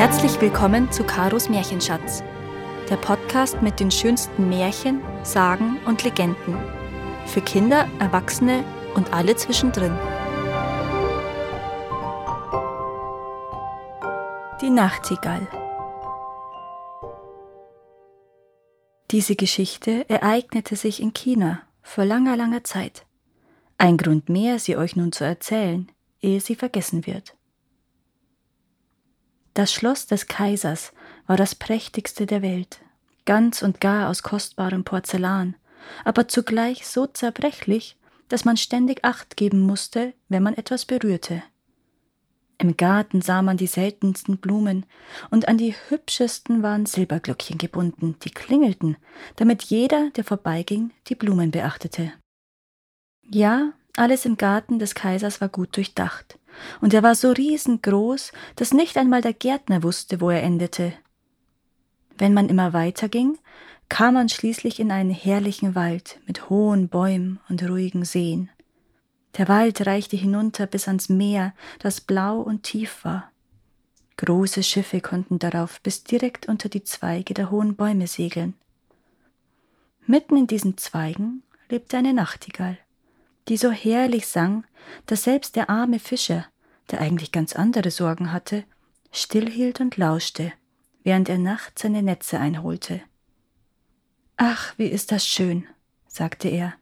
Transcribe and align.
Herzlich 0.00 0.40
willkommen 0.40 0.90
zu 0.90 1.04
Karos 1.04 1.50
Märchenschatz, 1.50 2.24
der 2.88 2.96
Podcast 2.96 3.60
mit 3.60 3.80
den 3.80 3.90
schönsten 3.90 4.48
Märchen, 4.48 5.02
Sagen 5.24 5.78
und 5.84 6.02
Legenden. 6.04 6.56
Für 7.26 7.42
Kinder, 7.42 7.86
Erwachsene 7.98 8.64
und 8.94 9.12
alle 9.12 9.36
zwischendrin. 9.36 9.92
Die 14.62 14.70
Nachtigall. 14.70 15.46
Diese 19.10 19.36
Geschichte 19.36 20.08
ereignete 20.08 20.76
sich 20.76 21.02
in 21.02 21.12
China 21.12 21.60
vor 21.82 22.06
langer, 22.06 22.38
langer 22.38 22.64
Zeit. 22.64 23.04
Ein 23.76 23.98
Grund 23.98 24.30
mehr, 24.30 24.58
sie 24.60 24.78
euch 24.78 24.96
nun 24.96 25.12
zu 25.12 25.24
erzählen, 25.24 25.92
ehe 26.22 26.40
sie 26.40 26.54
vergessen 26.54 27.06
wird. 27.06 27.34
Das 29.54 29.72
Schloss 29.72 30.06
des 30.06 30.26
Kaisers 30.26 30.92
war 31.26 31.36
das 31.36 31.54
prächtigste 31.54 32.26
der 32.26 32.42
Welt, 32.42 32.80
ganz 33.24 33.62
und 33.62 33.80
gar 33.80 34.08
aus 34.08 34.22
kostbarem 34.22 34.84
Porzellan, 34.84 35.56
aber 36.04 36.28
zugleich 36.28 36.86
so 36.86 37.06
zerbrechlich, 37.06 37.96
dass 38.28 38.44
man 38.44 38.56
ständig 38.56 39.04
Acht 39.04 39.36
geben 39.36 39.60
musste, 39.60 40.14
wenn 40.28 40.42
man 40.42 40.54
etwas 40.54 40.86
berührte. 40.86 41.42
Im 42.58 42.76
Garten 42.76 43.22
sah 43.22 43.40
man 43.40 43.56
die 43.56 43.66
seltensten 43.66 44.36
Blumen, 44.36 44.84
und 45.30 45.48
an 45.48 45.56
die 45.56 45.74
hübschesten 45.88 46.62
waren 46.62 46.84
Silberglöckchen 46.84 47.56
gebunden, 47.56 48.16
die 48.22 48.30
klingelten, 48.30 48.98
damit 49.36 49.62
jeder, 49.62 50.10
der 50.10 50.24
vorbeiging, 50.24 50.90
die 51.08 51.14
Blumen 51.14 51.50
beachtete. 51.50 52.12
Ja, 53.22 53.72
alles 53.96 54.26
im 54.26 54.36
Garten 54.36 54.78
des 54.78 54.94
Kaisers 54.94 55.40
war 55.40 55.48
gut 55.48 55.74
durchdacht, 55.76 56.38
und 56.80 56.94
er 56.94 57.02
war 57.02 57.14
so 57.14 57.30
riesengroß, 57.30 58.32
dass 58.56 58.72
nicht 58.72 58.96
einmal 58.96 59.22
der 59.22 59.32
Gärtner 59.32 59.82
wusste, 59.82 60.20
wo 60.20 60.30
er 60.30 60.42
endete. 60.42 60.92
Wenn 62.18 62.34
man 62.34 62.48
immer 62.48 62.72
weiterging, 62.72 63.38
kam 63.88 64.14
man 64.14 64.28
schließlich 64.28 64.78
in 64.78 64.92
einen 64.92 65.10
herrlichen 65.10 65.74
Wald 65.74 66.20
mit 66.26 66.48
hohen 66.48 66.88
Bäumen 66.88 67.40
und 67.48 67.62
ruhigen 67.68 68.04
Seen. 68.04 68.50
Der 69.38 69.48
Wald 69.48 69.86
reichte 69.86 70.16
hinunter 70.16 70.66
bis 70.66 70.86
ans 70.86 71.08
Meer, 71.08 71.54
das 71.78 72.00
blau 72.00 72.40
und 72.40 72.62
tief 72.62 73.04
war. 73.04 73.30
Große 74.16 74.62
Schiffe 74.62 75.00
konnten 75.00 75.38
darauf 75.38 75.80
bis 75.80 76.04
direkt 76.04 76.46
unter 76.46 76.68
die 76.68 76.84
Zweige 76.84 77.32
der 77.32 77.50
hohen 77.50 77.74
Bäume 77.74 78.06
segeln. 78.06 78.54
Mitten 80.06 80.36
in 80.36 80.46
diesen 80.46 80.76
Zweigen 80.76 81.42
lebte 81.68 81.96
eine 81.96 82.12
Nachtigall 82.12 82.76
die 83.50 83.56
so 83.56 83.70
herrlich 83.70 84.28
sang, 84.28 84.64
dass 85.06 85.24
selbst 85.24 85.56
der 85.56 85.68
arme 85.68 85.98
Fischer, 85.98 86.46
der 86.90 87.00
eigentlich 87.00 87.32
ganz 87.32 87.54
andere 87.54 87.90
Sorgen 87.90 88.32
hatte, 88.32 88.64
stillhielt 89.12 89.80
und 89.80 89.96
lauschte, 89.96 90.52
während 91.02 91.28
er 91.28 91.38
nachts 91.38 91.82
seine 91.82 92.02
Netze 92.02 92.38
einholte. 92.38 93.00
Ach, 94.36 94.74
wie 94.78 94.86
ist 94.86 95.12
das 95.12 95.26
schön, 95.26 95.66
sagte 96.06 96.48
er, 96.48 96.74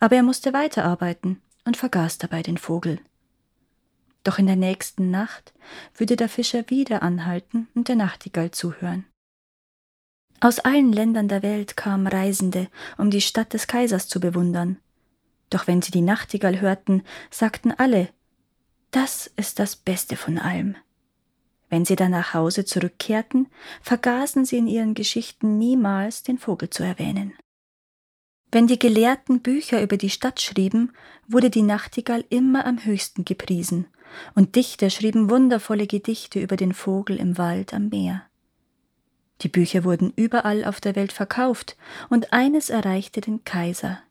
aber 0.00 0.16
er 0.16 0.22
musste 0.22 0.52
weiterarbeiten 0.52 1.40
und 1.64 1.76
vergaß 1.76 2.18
dabei 2.18 2.42
den 2.42 2.58
Vogel. 2.58 3.00
Doch 4.24 4.38
in 4.38 4.46
der 4.46 4.56
nächsten 4.56 5.10
Nacht 5.10 5.54
würde 5.94 6.16
der 6.16 6.28
Fischer 6.28 6.68
wieder 6.68 7.02
anhalten 7.02 7.68
und 7.74 7.88
der 7.88 7.96
Nachtigall 7.96 8.50
zuhören. 8.50 9.06
Aus 10.40 10.60
allen 10.60 10.92
Ländern 10.92 11.28
der 11.28 11.42
Welt 11.42 11.76
kamen 11.76 12.06
Reisende, 12.06 12.68
um 12.96 13.10
die 13.10 13.20
Stadt 13.20 13.52
des 13.54 13.66
Kaisers 13.66 14.08
zu 14.08 14.20
bewundern, 14.20 14.78
doch 15.50 15.66
wenn 15.66 15.82
sie 15.82 15.90
die 15.90 16.02
Nachtigall 16.02 16.60
hörten, 16.60 17.02
sagten 17.30 17.72
alle, 17.72 18.08
das 18.90 19.30
ist 19.36 19.58
das 19.58 19.76
Beste 19.76 20.16
von 20.16 20.38
allem. 20.38 20.76
Wenn 21.68 21.84
sie 21.84 21.96
dann 21.96 22.12
nach 22.12 22.32
Hause 22.32 22.64
zurückkehrten, 22.64 23.48
vergaßen 23.82 24.44
sie 24.44 24.56
in 24.56 24.66
ihren 24.66 24.94
Geschichten 24.94 25.58
niemals 25.58 26.22
den 26.22 26.38
Vogel 26.38 26.70
zu 26.70 26.82
erwähnen. 26.82 27.34
Wenn 28.50 28.66
die 28.66 28.78
Gelehrten 28.78 29.40
Bücher 29.40 29.82
über 29.82 29.98
die 29.98 30.08
Stadt 30.08 30.40
schrieben, 30.40 30.92
wurde 31.26 31.50
die 31.50 31.62
Nachtigall 31.62 32.24
immer 32.30 32.64
am 32.64 32.82
höchsten 32.82 33.26
gepriesen, 33.26 33.86
und 34.34 34.56
Dichter 34.56 34.88
schrieben 34.88 35.28
wundervolle 35.28 35.86
Gedichte 35.86 36.40
über 36.40 36.56
den 36.56 36.72
Vogel 36.72 37.18
im 37.18 37.36
Wald 37.36 37.74
am 37.74 37.90
Meer. 37.90 38.22
Die 39.42 39.48
Bücher 39.48 39.84
wurden 39.84 40.14
überall 40.16 40.64
auf 40.64 40.80
der 40.80 40.96
Welt 40.96 41.12
verkauft, 41.12 41.76
und 42.08 42.32
eines 42.32 42.70
erreichte 42.70 43.20
den 43.20 43.44
Kaiser, 43.44 44.02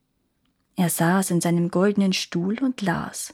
er 0.79 0.91
saß 0.91 1.31
in 1.31 1.41
seinem 1.41 1.71
goldenen 1.71 2.13
Stuhl 2.13 2.59
und 2.63 2.83
las. 2.83 3.33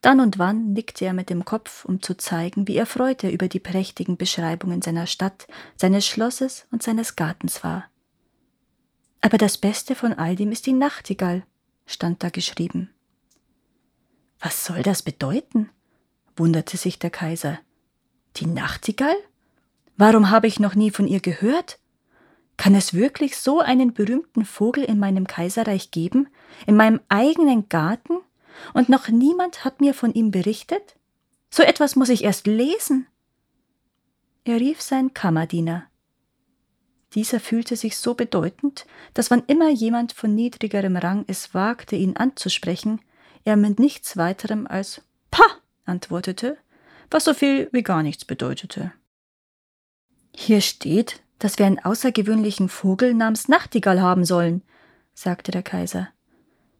Dann 0.00 0.20
und 0.20 0.38
wann 0.38 0.72
nickte 0.72 1.04
er 1.04 1.12
mit 1.12 1.30
dem 1.30 1.44
Kopf, 1.44 1.84
um 1.84 2.02
zu 2.02 2.16
zeigen, 2.16 2.68
wie 2.68 2.76
erfreut 2.76 3.24
er 3.24 3.32
über 3.32 3.48
die 3.48 3.60
prächtigen 3.60 4.16
Beschreibungen 4.16 4.82
seiner 4.82 5.06
Stadt, 5.06 5.46
seines 5.76 6.06
Schlosses 6.06 6.66
und 6.70 6.82
seines 6.82 7.16
Gartens 7.16 7.64
war. 7.64 7.84
Aber 9.20 9.38
das 9.38 9.58
Beste 9.58 9.94
von 9.94 10.12
all 10.12 10.36
dem 10.36 10.52
ist 10.52 10.66
die 10.66 10.72
Nachtigall, 10.72 11.44
stand 11.86 12.22
da 12.22 12.28
geschrieben. 12.28 12.90
Was 14.38 14.64
soll 14.64 14.82
das 14.82 15.02
bedeuten? 15.02 15.70
wunderte 16.36 16.76
sich 16.76 16.98
der 16.98 17.10
Kaiser. 17.10 17.58
Die 18.36 18.46
Nachtigall? 18.46 19.16
Warum 19.96 20.30
habe 20.30 20.46
ich 20.46 20.60
noch 20.60 20.74
nie 20.74 20.90
von 20.90 21.08
ihr 21.08 21.20
gehört? 21.20 21.78
Kann 22.58 22.74
es 22.74 22.94
wirklich 22.94 23.36
so 23.36 23.60
einen 23.60 23.94
berühmten 23.94 24.44
Vogel 24.44 24.84
in 24.84 24.98
meinem 24.98 25.26
Kaiserreich 25.26 25.90
geben, 25.90 26.28
in 26.66 26.76
meinem 26.76 27.00
eigenen 27.08 27.68
Garten, 27.68 28.18
und 28.74 28.88
noch 28.88 29.08
niemand 29.08 29.64
hat 29.64 29.80
mir 29.80 29.94
von 29.94 30.12
ihm 30.14 30.30
berichtet? 30.30 30.96
So 31.50 31.62
etwas 31.62 31.96
muss 31.96 32.08
ich 32.08 32.24
erst 32.24 32.46
lesen. 32.46 33.06
Er 34.44 34.60
rief 34.60 34.80
seinen 34.80 35.14
Kammerdiener. 35.14 35.86
Dieser 37.14 37.40
fühlte 37.40 37.76
sich 37.76 37.96
so 37.96 38.14
bedeutend, 38.14 38.86
dass 39.14 39.30
wann 39.30 39.42
immer 39.46 39.70
jemand 39.70 40.12
von 40.12 40.34
niedrigerem 40.34 40.96
Rang 40.96 41.24
es 41.28 41.54
wagte, 41.54 41.96
ihn 41.96 42.16
anzusprechen, 42.16 43.00
er 43.44 43.56
mit 43.56 43.78
nichts 43.78 44.16
weiterem 44.16 44.66
als 44.66 45.02
Pah 45.30 45.46
antwortete, 45.84 46.58
was 47.10 47.24
so 47.24 47.32
viel 47.32 47.68
wie 47.72 47.82
gar 47.82 48.02
nichts 48.02 48.24
bedeutete. 48.24 48.92
Hier 50.34 50.60
steht, 50.60 51.22
dass 51.38 51.58
wir 51.58 51.66
einen 51.66 51.78
außergewöhnlichen 51.78 52.68
Vogel 52.68 53.14
namens 53.14 53.48
Nachtigall 53.48 54.00
haben 54.00 54.24
sollen, 54.24 54.62
sagte 55.14 55.52
der 55.52 55.62
Kaiser. 55.62 56.08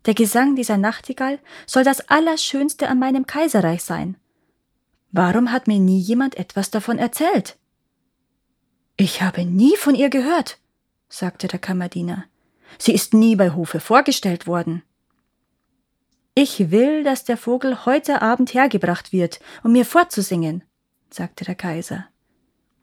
Der 0.06 0.14
Gesang 0.14 0.54
dieser 0.54 0.78
Nachtigall 0.78 1.40
soll 1.66 1.82
das 1.82 2.08
Allerschönste 2.08 2.88
an 2.88 2.98
meinem 2.98 3.26
Kaiserreich 3.26 3.82
sein. 3.82 4.16
Warum 5.10 5.50
hat 5.50 5.66
mir 5.66 5.78
nie 5.78 5.98
jemand 5.98 6.36
etwas 6.36 6.70
davon 6.70 6.98
erzählt? 6.98 7.58
Ich 8.96 9.20
habe 9.20 9.44
nie 9.44 9.76
von 9.76 9.94
ihr 9.94 10.08
gehört, 10.08 10.58
sagte 11.08 11.48
der 11.48 11.58
Kammerdiener. 11.58 12.24
Sie 12.78 12.94
ist 12.94 13.14
nie 13.14 13.36
bei 13.36 13.50
Hofe 13.50 13.80
vorgestellt 13.80 14.46
worden. 14.46 14.82
Ich 16.34 16.70
will, 16.70 17.02
dass 17.02 17.24
der 17.24 17.36
Vogel 17.36 17.84
heute 17.86 18.22
Abend 18.22 18.54
hergebracht 18.54 19.12
wird, 19.12 19.40
um 19.64 19.72
mir 19.72 19.84
vorzusingen, 19.84 20.62
sagte 21.10 21.44
der 21.44 21.54
Kaiser. 21.54 22.06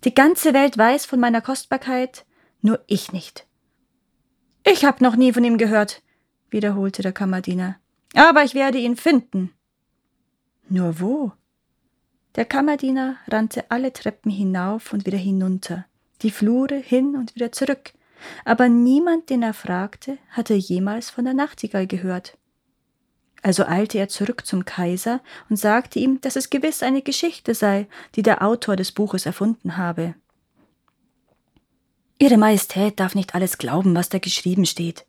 Die 0.03 0.13
ganze 0.13 0.53
Welt 0.53 0.77
weiß 0.77 1.05
von 1.05 1.19
meiner 1.19 1.41
Kostbarkeit, 1.41 2.25
nur 2.61 2.83
ich 2.87 3.11
nicht. 3.11 3.47
Ich 4.65 4.85
hab 4.85 5.01
noch 5.01 5.15
nie 5.15 5.33
von 5.33 5.43
ihm 5.43 5.57
gehört, 5.57 6.02
wiederholte 6.53 7.01
der 7.01 7.11
Kammerdiener. 7.11 7.77
Aber 8.13 8.43
ich 8.43 8.53
werde 8.53 8.77
ihn 8.77 8.95
finden. 8.95 9.51
Nur 10.69 10.99
wo? 10.99 11.31
Der 12.35 12.45
Kammerdiener 12.45 13.17
rannte 13.27 13.69
alle 13.69 13.93
Treppen 13.93 14.31
hinauf 14.31 14.93
und 14.93 15.05
wieder 15.05 15.17
hinunter, 15.17 15.85
die 16.21 16.31
Flure 16.31 16.77
hin 16.77 17.15
und 17.15 17.35
wieder 17.35 17.51
zurück, 17.51 17.93
aber 18.45 18.69
niemand, 18.69 19.29
den 19.29 19.43
er 19.43 19.53
fragte, 19.53 20.17
hatte 20.29 20.53
jemals 20.53 21.09
von 21.09 21.25
der 21.25 21.33
Nachtigall 21.33 21.87
gehört. 21.87 22.37
Also 23.41 23.65
eilte 23.65 23.97
er 23.97 24.07
zurück 24.07 24.45
zum 24.45 24.63
Kaiser 24.63 25.21
und 25.49 25.57
sagte 25.57 25.99
ihm, 25.99 26.21
dass 26.21 26.37
es 26.37 26.49
gewiss 26.49 26.81
eine 26.81 27.01
Geschichte 27.01 27.53
sei, 27.53 27.87
die 28.15 28.23
der 28.23 28.41
Autor 28.41 28.77
des 28.77 28.93
Buches 28.93 29.25
erfunden 29.25 29.75
habe. 29.75 30.15
Ihre 32.19 32.37
Majestät 32.37 33.01
darf 33.01 33.15
nicht 33.15 33.35
alles 33.35 33.57
glauben, 33.57 33.95
was 33.95 34.07
da 34.07 34.17
geschrieben 34.17 34.65
steht. 34.65 35.05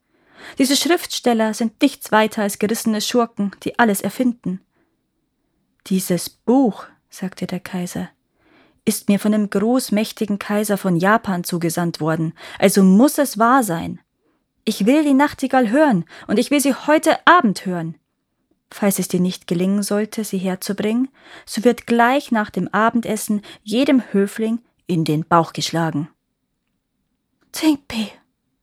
Diese 0.59 0.77
Schriftsteller 0.77 1.55
sind 1.55 1.81
nichts 1.83 2.13
weiter 2.13 2.43
als 2.43 2.59
gerissene 2.59 3.01
Schurken, 3.01 3.53
die 3.63 3.79
alles 3.79 4.01
erfinden. 4.01 4.61
Dieses 5.87 6.31
Buch, 6.31 6.87
sagte 7.11 7.47
der 7.47 7.61
Kaiser, 7.61 8.09
ist 8.85 9.09
mir 9.09 9.19
von 9.19 9.33
dem 9.33 9.51
großmächtigen 9.51 10.39
Kaiser 10.39 10.77
von 10.77 10.97
Japan 10.97 11.45
zugesandt 11.45 12.01
worden, 12.01 12.35
also 12.59 12.83
muss 12.83 13.19
es 13.19 13.39
wahr 13.39 13.63
sein. 13.63 14.01
Ich 14.65 14.87
will 14.87 15.05
die 15.05 15.15
Nachtigall 15.15 15.71
hören, 15.71 16.05
und 16.27 16.39
ich 16.39 16.51
will 16.51 16.61
sie 16.61 16.75
heute 16.75 17.27
Abend 17.27 17.67
hören. 17.67 17.97
Falls 18.71 18.99
es 18.99 19.09
dir 19.09 19.21
nicht 19.21 19.47
gelingen 19.47 19.83
sollte, 19.83 20.25
sie 20.25 20.39
herzubringen, 20.39 21.09
so 21.47 21.65
wird 21.65 21.87
gleich 21.87 22.33
nach 22.33 22.51
dem 22.51 22.69
Abendessen 22.69 23.43
jedem 23.63 24.03
Höfling 24.13 24.59
in 24.87 25.05
den 25.05 25.25
Bauch 25.25 25.53
geschlagen. 25.53 26.09
Zingpe, 27.53 28.09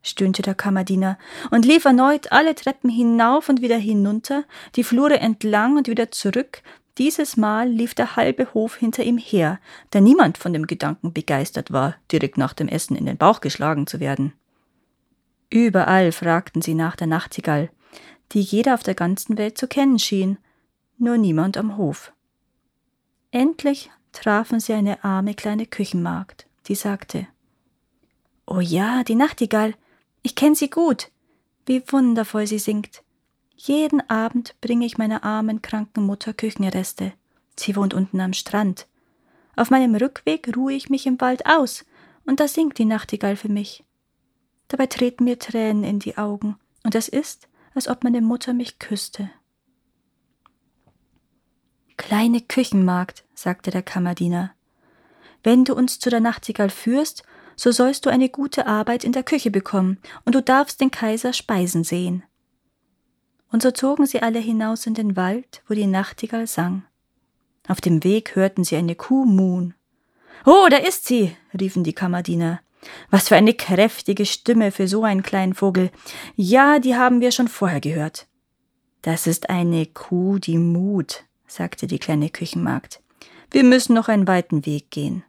stöhnte 0.03 0.41
der 0.41 0.55
Kammerdiener 0.55 1.17
und 1.51 1.65
lief 1.65 1.85
erneut 1.85 2.31
alle 2.31 2.55
Treppen 2.55 2.89
hinauf 2.89 3.49
und 3.49 3.61
wieder 3.61 3.77
hinunter, 3.77 4.43
die 4.75 4.83
Flure 4.83 5.19
entlang 5.19 5.77
und 5.77 5.87
wieder 5.87 6.11
zurück, 6.11 6.63
dieses 6.97 7.37
Mal 7.37 7.69
lief 7.69 7.93
der 7.93 8.15
halbe 8.15 8.53
Hof 8.53 8.75
hinter 8.75 9.03
ihm 9.03 9.17
her, 9.17 9.59
da 9.91 10.01
niemand 10.01 10.37
von 10.37 10.53
dem 10.53 10.67
Gedanken 10.67 11.13
begeistert 11.13 11.71
war, 11.71 11.95
direkt 12.11 12.37
nach 12.37 12.53
dem 12.53 12.67
Essen 12.67 12.95
in 12.95 13.05
den 13.05 13.17
Bauch 13.17 13.41
geschlagen 13.41 13.87
zu 13.87 13.99
werden. 13.99 14.33
Überall 15.49 16.11
fragten 16.11 16.61
sie 16.61 16.73
nach 16.73 16.95
der 16.95 17.07
Nachtigall, 17.07 17.69
die 18.33 18.41
jeder 18.41 18.73
auf 18.73 18.83
der 18.83 18.95
ganzen 18.95 19.37
Welt 19.37 19.57
zu 19.57 19.67
kennen 19.67 19.99
schien, 19.99 20.37
nur 20.97 21.17
niemand 21.17 21.57
am 21.57 21.77
Hof. 21.77 22.13
Endlich 23.31 23.89
trafen 24.11 24.59
sie 24.59 24.73
eine 24.73 25.03
arme 25.03 25.33
kleine 25.33 25.65
Küchenmagd, 25.65 26.45
die 26.67 26.75
sagte 26.75 27.27
Oh 28.45 28.59
ja, 28.59 29.03
die 29.03 29.15
Nachtigall, 29.15 29.73
ich 30.23 30.35
kenn 30.35 30.55
sie 30.55 30.69
gut, 30.69 31.11
wie 31.65 31.83
wundervoll 31.87 32.47
sie 32.47 32.59
singt. 32.59 33.03
Jeden 33.55 34.01
Abend 34.09 34.55
bringe 34.61 34.85
ich 34.85 34.97
meiner 34.97 35.23
armen, 35.23 35.61
kranken 35.61 36.03
Mutter 36.05 36.33
Küchenreste. 36.33 37.13
Sie 37.55 37.75
wohnt 37.75 37.93
unten 37.93 38.19
am 38.19 38.33
Strand. 38.33 38.87
Auf 39.55 39.69
meinem 39.69 39.93
Rückweg 39.95 40.55
ruhe 40.55 40.73
ich 40.73 40.89
mich 40.89 41.05
im 41.05 41.21
Wald 41.21 41.45
aus, 41.45 41.85
und 42.25 42.39
da 42.39 42.47
singt 42.47 42.77
die 42.77 42.85
Nachtigall 42.85 43.35
für 43.35 43.49
mich. 43.49 43.83
Dabei 44.67 44.87
treten 44.87 45.25
mir 45.25 45.37
Tränen 45.37 45.83
in 45.83 45.99
die 45.99 46.17
Augen, 46.17 46.57
und 46.83 46.95
es 46.95 47.07
ist, 47.07 47.47
als 47.75 47.87
ob 47.87 48.03
meine 48.03 48.21
Mutter 48.21 48.53
mich 48.53 48.79
küsste. 48.79 49.29
Kleine 51.97 52.41
Küchenmagd, 52.41 53.25
sagte 53.35 53.69
der 53.69 53.83
Kammerdiener, 53.83 54.55
wenn 55.43 55.65
du 55.65 55.75
uns 55.75 55.99
zu 55.99 56.09
der 56.09 56.19
Nachtigall 56.19 56.69
führst, 56.69 57.23
so 57.55 57.71
sollst 57.71 58.05
du 58.05 58.09
eine 58.09 58.29
gute 58.29 58.67
Arbeit 58.67 59.03
in 59.03 59.11
der 59.11 59.23
Küche 59.23 59.51
bekommen, 59.51 59.99
und 60.25 60.35
du 60.35 60.41
darfst 60.41 60.81
den 60.81 60.91
Kaiser 60.91 61.33
speisen 61.33 61.83
sehen. 61.83 62.23
Und 63.51 63.61
so 63.61 63.71
zogen 63.71 64.05
sie 64.05 64.21
alle 64.21 64.39
hinaus 64.39 64.85
in 64.85 64.93
den 64.93 65.15
Wald, 65.15 65.61
wo 65.67 65.73
die 65.73 65.87
Nachtigall 65.87 66.47
sang. 66.47 66.83
Auf 67.67 67.81
dem 67.81 68.03
Weg 68.03 68.35
hörten 68.35 68.63
sie 68.63 68.75
eine 68.75 68.95
Kuh 68.95 69.25
muhen. 69.25 69.73
Oh, 70.45 70.67
da 70.69 70.77
ist 70.77 71.05
sie, 71.05 71.35
riefen 71.59 71.83
die 71.83 71.93
Kammerdiener. 71.93 72.61
Was 73.11 73.27
für 73.27 73.35
eine 73.35 73.53
kräftige 73.53 74.25
Stimme 74.25 74.71
für 74.71 74.87
so 74.87 75.03
einen 75.03 75.21
kleinen 75.21 75.53
Vogel. 75.53 75.91
Ja, 76.35 76.79
die 76.79 76.95
haben 76.95 77.21
wir 77.21 77.31
schon 77.31 77.47
vorher 77.47 77.79
gehört. 77.81 78.27
Das 79.03 79.27
ist 79.27 79.49
eine 79.49 79.85
Kuh, 79.85 80.39
die 80.39 80.57
mut, 80.57 81.23
sagte 81.45 81.87
die 81.87 81.99
kleine 81.99 82.29
Küchenmagd. 82.29 83.01
Wir 83.51 83.63
müssen 83.63 83.93
noch 83.93 84.07
einen 84.07 84.27
weiten 84.27 84.65
Weg 84.65 84.89
gehen. 84.91 85.23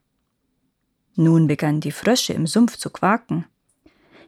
Nun 1.15 1.47
begannen 1.47 1.81
die 1.81 1.93
Frösche 1.93 2.33
im 2.33 2.47
Sumpf 2.47 2.77
zu 2.77 2.91
quaken. 2.91 3.45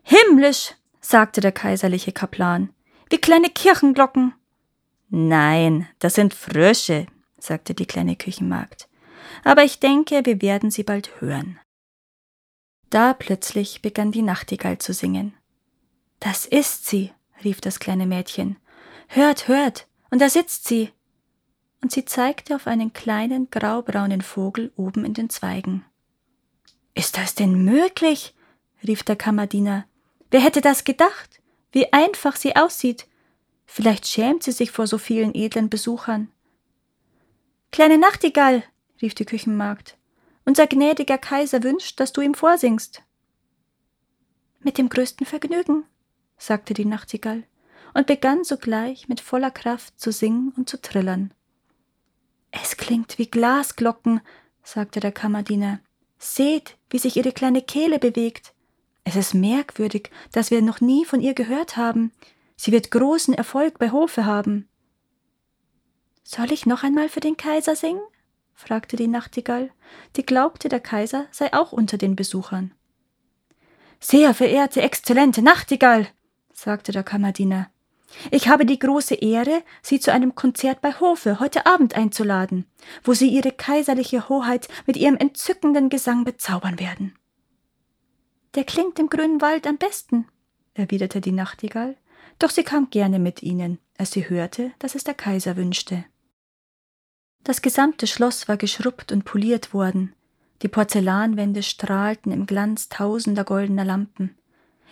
Himmlisch, 0.03 0.75
sagte 1.01 1.41
der 1.41 1.53
kaiserliche 1.53 2.13
Kaplan 2.13 2.71
wie 3.11 3.19
kleine 3.19 3.49
Kirchenglocken. 3.49 4.35
Nein, 5.09 5.87
das 5.99 6.15
sind 6.15 6.35
Frösche, 6.35 7.07
sagte 7.39 7.75
die 7.75 7.87
kleine 7.87 8.17
Küchenmagd. 8.17 8.89
Aber 9.45 9.63
ich 9.63 9.79
denke, 9.79 10.23
wir 10.25 10.43
werden 10.43 10.71
sie 10.71 10.83
bald 10.83 11.21
hören. 11.21 11.61
Da 12.91 13.15
plötzlich 13.15 13.83
begann 13.83 14.13
die 14.13 14.23
Nachtigall 14.23 14.79
zu 14.79 14.93
singen. 14.93 15.35
Das 16.21 16.47
ist 16.47 16.87
sie, 16.87 17.13
rief 17.45 17.61
das 17.61 17.79
kleine 17.79 18.07
Mädchen. 18.07 18.57
Hört, 19.09 19.49
hört, 19.49 19.87
und 20.11 20.21
da 20.21 20.29
sitzt 20.29 20.67
sie. 20.67 20.91
Und 21.83 21.93
sie 21.93 22.05
zeigte 22.05 22.57
auf 22.57 22.67
einen 22.67 22.93
kleinen 22.93 23.51
graubraunen 23.51 24.23
Vogel 24.23 24.73
oben 24.77 25.05
in 25.05 25.15
den 25.15 25.29
Zweigen. 25.29 25.85
Ist 26.95 27.17
das 27.17 27.35
denn 27.35 27.65
möglich? 27.65 28.35
rief 28.87 29.03
der 29.03 29.17
Kammerdiener. 29.17 29.87
Wer 30.31 30.41
hätte 30.41 30.61
das 30.61 30.85
gedacht? 30.85 31.41
wie 31.75 31.93
einfach 31.93 32.37
sie 32.37 32.55
aussieht. 32.55 33.07
Vielleicht 33.67 34.07
schämt 34.07 34.45
sie 34.45 34.53
sich 34.53 34.71
vor 34.71 34.87
so 34.87 34.97
vielen 34.97 35.35
edlen 35.35 35.69
Besuchern. 35.69 36.31
Kleine 37.73 37.99
Nachtigall, 37.99 38.63
rief 39.03 39.15
die 39.15 39.25
Küchenmagd, 39.25 39.99
unser 40.45 40.69
gnädiger 40.69 41.19
Kaiser 41.19 41.65
wünscht, 41.65 41.99
dass 41.99 42.13
du 42.13 42.21
ihm 42.21 42.35
vorsingst. 42.35 43.03
Mit 44.61 44.79
dem 44.79 44.89
größten 44.89 45.27
Vergnügen, 45.27 45.85
sagte 46.39 46.75
die 46.75 46.85
Nachtigall 46.85 47.43
und 47.93 48.07
begann 48.07 48.45
sogleich 48.45 49.09
mit 49.09 49.21
voller 49.21 49.51
Kraft 49.51 49.99
zu 49.99 50.13
singen 50.13 50.53
und 50.57 50.69
zu 50.69 50.81
trillern. 50.81 51.35
Es 52.53 52.77
klingt 52.77 53.19
wie 53.19 53.27
Glasglocken, 53.27 54.21
sagte 54.63 55.01
der 55.01 55.13
Kammerdiener. 55.13 55.81
Seht, 56.25 56.79
wie 56.89 56.99
sich 56.99 57.19
ihre 57.19 57.33
kleine 57.33 57.61
Kehle 57.61 57.99
bewegt. 57.99 58.55
Es 59.05 59.15
ist 59.15 59.35
merkwürdig, 59.35 60.11
dass 60.33 60.51
wir 60.51 60.63
noch 60.63 60.81
nie 60.81 61.05
von 61.05 61.21
ihr 61.21 61.35
gehört 61.35 61.77
haben. 61.77 62.13
Sie 62.57 62.73
wird 62.73 62.91
großen 62.91 63.35
Erfolg 63.35 63.79
bei 63.79 63.91
Hofe 63.91 64.25
haben. 64.25 64.67
Soll 66.23 66.51
ich 66.51 66.65
noch 66.65 66.83
einmal 66.83 67.11
für 67.11 67.21
den 67.21 67.37
Kaiser 67.37 67.77
singen? 67.77 68.01
fragte 68.55 68.97
die 68.97 69.07
Nachtigall, 69.07 69.71
die 70.17 70.25
glaubte, 70.25 70.71
der 70.71 70.81
Kaiser 70.81 71.27
sei 71.31 71.53
auch 71.53 71.73
unter 71.73 71.99
den 71.99 72.17
Besuchern. 72.17 72.73
Sehr 74.01 74.33
verehrte, 74.33 74.81
exzellente 74.81 75.43
Nachtigall, 75.43 76.09
sagte 76.55 76.91
der 76.91 77.03
Kammerdiener, 77.03 77.71
ich 78.31 78.49
habe 78.49 78.67
die 78.67 78.79
große 78.79 79.15
Ehre, 79.15 79.63
Sie 79.83 80.01
zu 80.01 80.13
einem 80.13 80.35
Konzert 80.35 80.81
bei 80.81 80.93
Hofe 80.93 81.41
heute 81.41 81.67
Abend 81.67 81.95
einzuladen, 81.97 82.67
wo 83.03 83.15
Sie 83.15 83.29
Ihre 83.29 83.53
kaiserliche 83.53 84.29
Hoheit 84.29 84.69
mit 84.87 84.97
Ihrem 84.97 85.17
entzückenden 85.17 85.89
Gesang 85.89 86.25
bezaubern 86.25 86.79
werden. 86.79 87.15
Der 88.55 88.65
klingt 88.65 88.99
im 88.99 89.09
grünen 89.09 89.41
Wald 89.41 89.67
am 89.67 89.79
besten, 89.79 90.29
erwiderte 90.75 91.21
die 91.21 91.33
Nachtigall, 91.33 91.97
doch 92.39 92.51
sie 92.51 92.63
kam 92.63 92.91
gerne 92.91 93.19
mit 93.19 93.43
ihnen, 93.43 93.79
als 93.99 94.13
sie 94.13 94.29
hörte, 94.29 94.73
dass 94.79 94.95
es 94.95 95.05
der 95.05 95.15
Kaiser 95.15 95.57
wünschte. 95.57 96.05
Das 97.43 97.63
gesamte 97.63 98.07
Schloss 98.07 98.49
war 98.49 98.57
geschrubbt 98.57 99.13
und 99.13 99.25
poliert 99.25 99.75
worden, 99.75 100.15
die 100.63 100.69
Porzellanwände 100.69 101.63
strahlten 101.63 102.33
im 102.33 102.47
Glanz 102.47 102.89
tausender 102.89 103.45
goldener 103.45 103.85
Lampen. 103.85 104.37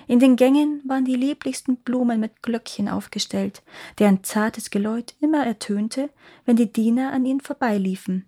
In 0.06 0.18
den 0.18 0.36
Gängen 0.36 0.82
waren 0.84 1.04
die 1.04 1.16
lieblichsten 1.16 1.76
Blumen 1.76 2.20
mit 2.20 2.42
Glöckchen 2.42 2.88
aufgestellt, 2.88 3.62
deren 3.98 4.24
zartes 4.24 4.70
Geläut 4.70 5.14
immer 5.20 5.46
ertönte, 5.46 6.10
wenn 6.44 6.56
die 6.56 6.72
Diener 6.72 7.12
an 7.12 7.24
ihnen 7.24 7.40
vorbeiliefen. 7.40 8.26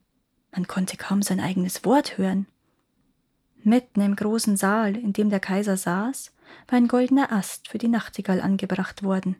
Man 0.52 0.66
konnte 0.66 0.96
kaum 0.96 1.22
sein 1.22 1.40
eigenes 1.40 1.84
Wort 1.84 2.16
hören. 2.16 2.46
Mitten 3.62 4.00
im 4.02 4.14
großen 4.14 4.56
Saal, 4.56 4.96
in 4.96 5.12
dem 5.12 5.30
der 5.30 5.40
Kaiser 5.40 5.76
saß, 5.76 6.32
war 6.68 6.76
ein 6.76 6.88
goldener 6.88 7.32
Ast 7.32 7.68
für 7.68 7.78
die 7.78 7.88
Nachtigall 7.88 8.40
angebracht 8.40 9.02
worden. 9.02 9.36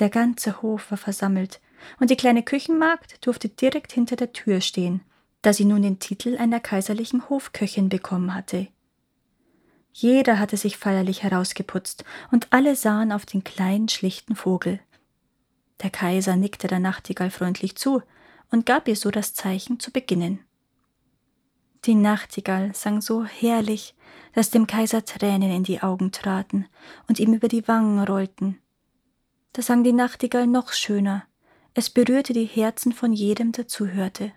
Der 0.00 0.10
ganze 0.10 0.60
Hof 0.60 0.90
war 0.90 0.98
versammelt, 0.98 1.60
und 2.00 2.10
die 2.10 2.16
kleine 2.16 2.42
Küchenmagd 2.42 3.24
durfte 3.26 3.48
direkt 3.48 3.92
hinter 3.92 4.16
der 4.16 4.32
Tür 4.32 4.60
stehen, 4.60 5.02
da 5.42 5.52
sie 5.52 5.64
nun 5.64 5.82
den 5.82 6.00
Titel 6.00 6.36
einer 6.36 6.60
kaiserlichen 6.60 7.28
Hofköchin 7.28 7.88
bekommen 7.88 8.34
hatte. 8.34 8.68
Jeder 10.00 10.38
hatte 10.38 10.56
sich 10.56 10.78
feierlich 10.78 11.24
herausgeputzt, 11.24 12.04
und 12.30 12.46
alle 12.50 12.76
sahen 12.76 13.10
auf 13.10 13.26
den 13.26 13.42
kleinen, 13.42 13.88
schlichten 13.88 14.36
Vogel. 14.36 14.78
Der 15.82 15.90
Kaiser 15.90 16.36
nickte 16.36 16.68
der 16.68 16.78
Nachtigall 16.78 17.30
freundlich 17.30 17.74
zu 17.74 18.02
und 18.52 18.64
gab 18.64 18.86
ihr 18.86 18.94
so 18.94 19.10
das 19.10 19.34
Zeichen 19.34 19.80
zu 19.80 19.90
beginnen. 19.90 20.38
Die 21.84 21.96
Nachtigall 21.96 22.72
sang 22.76 23.00
so 23.00 23.24
herrlich, 23.24 23.96
dass 24.34 24.50
dem 24.50 24.68
Kaiser 24.68 25.04
Tränen 25.04 25.50
in 25.50 25.64
die 25.64 25.82
Augen 25.82 26.12
traten 26.12 26.68
und 27.08 27.18
ihm 27.18 27.34
über 27.34 27.48
die 27.48 27.66
Wangen 27.66 27.98
rollten. 27.98 28.60
Da 29.52 29.62
sang 29.62 29.82
die 29.82 29.92
Nachtigall 29.92 30.46
noch 30.46 30.72
schöner, 30.72 31.24
es 31.74 31.90
berührte 31.90 32.32
die 32.32 32.44
Herzen 32.46 32.92
von 32.92 33.12
jedem, 33.12 33.50
der 33.50 33.66
zuhörte. 33.66 34.30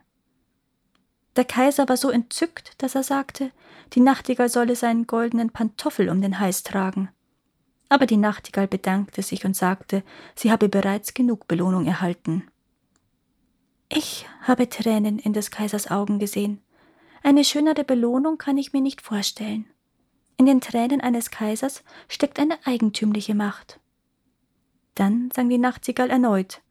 Der 1.36 1.46
Kaiser 1.46 1.88
war 1.88 1.98
so 1.98 2.10
entzückt, 2.10 2.74
dass 2.82 2.96
er 2.96 3.04
sagte, 3.04 3.52
die 3.94 4.02
Nachtigall 4.02 4.50
solle 4.50 4.76
seinen 4.76 5.08
goldenen 5.08 5.50
Pantoffel 5.50 6.10
um 6.10 6.22
den 6.22 6.40
Hals 6.40 6.64
tragen. 6.64 7.10
Aber 7.90 8.06
die 8.06 8.18
Nachtigall 8.18 8.68
bedankte 8.68 9.22
sich 9.22 9.46
und 9.46 9.56
sagte, 9.56 10.04
sie 10.36 10.52
habe 10.52 10.70
bereits 10.70 11.14
genug 11.14 11.48
Belohnung 11.48 11.86
erhalten. 11.86 12.48
Ich 13.90 14.26
habe 14.42 14.70
Tränen 14.70 15.20
in 15.20 15.34
des 15.34 15.52
Kaisers 15.52 15.92
Augen 15.92 16.20
gesehen, 16.20 16.62
eine 17.24 17.44
schönere 17.44 17.84
Belohnung 17.84 18.38
kann 18.38 18.58
ich 18.58 18.74
mir 18.74 18.82
nicht 18.82 19.02
vorstellen. 19.02 19.66
In 20.38 20.48
den 20.48 20.60
Tränen 20.60 21.02
eines 21.02 21.30
Kaisers 21.30 21.84
steckt 22.08 22.40
eine 22.40 22.58
eigentümliche 22.66 23.36
Macht. 23.36 23.80
Dann 24.96 25.30
sang 25.32 25.48
die 25.50 25.60
Nachtigall 25.60 26.10
erneut. 26.10 26.62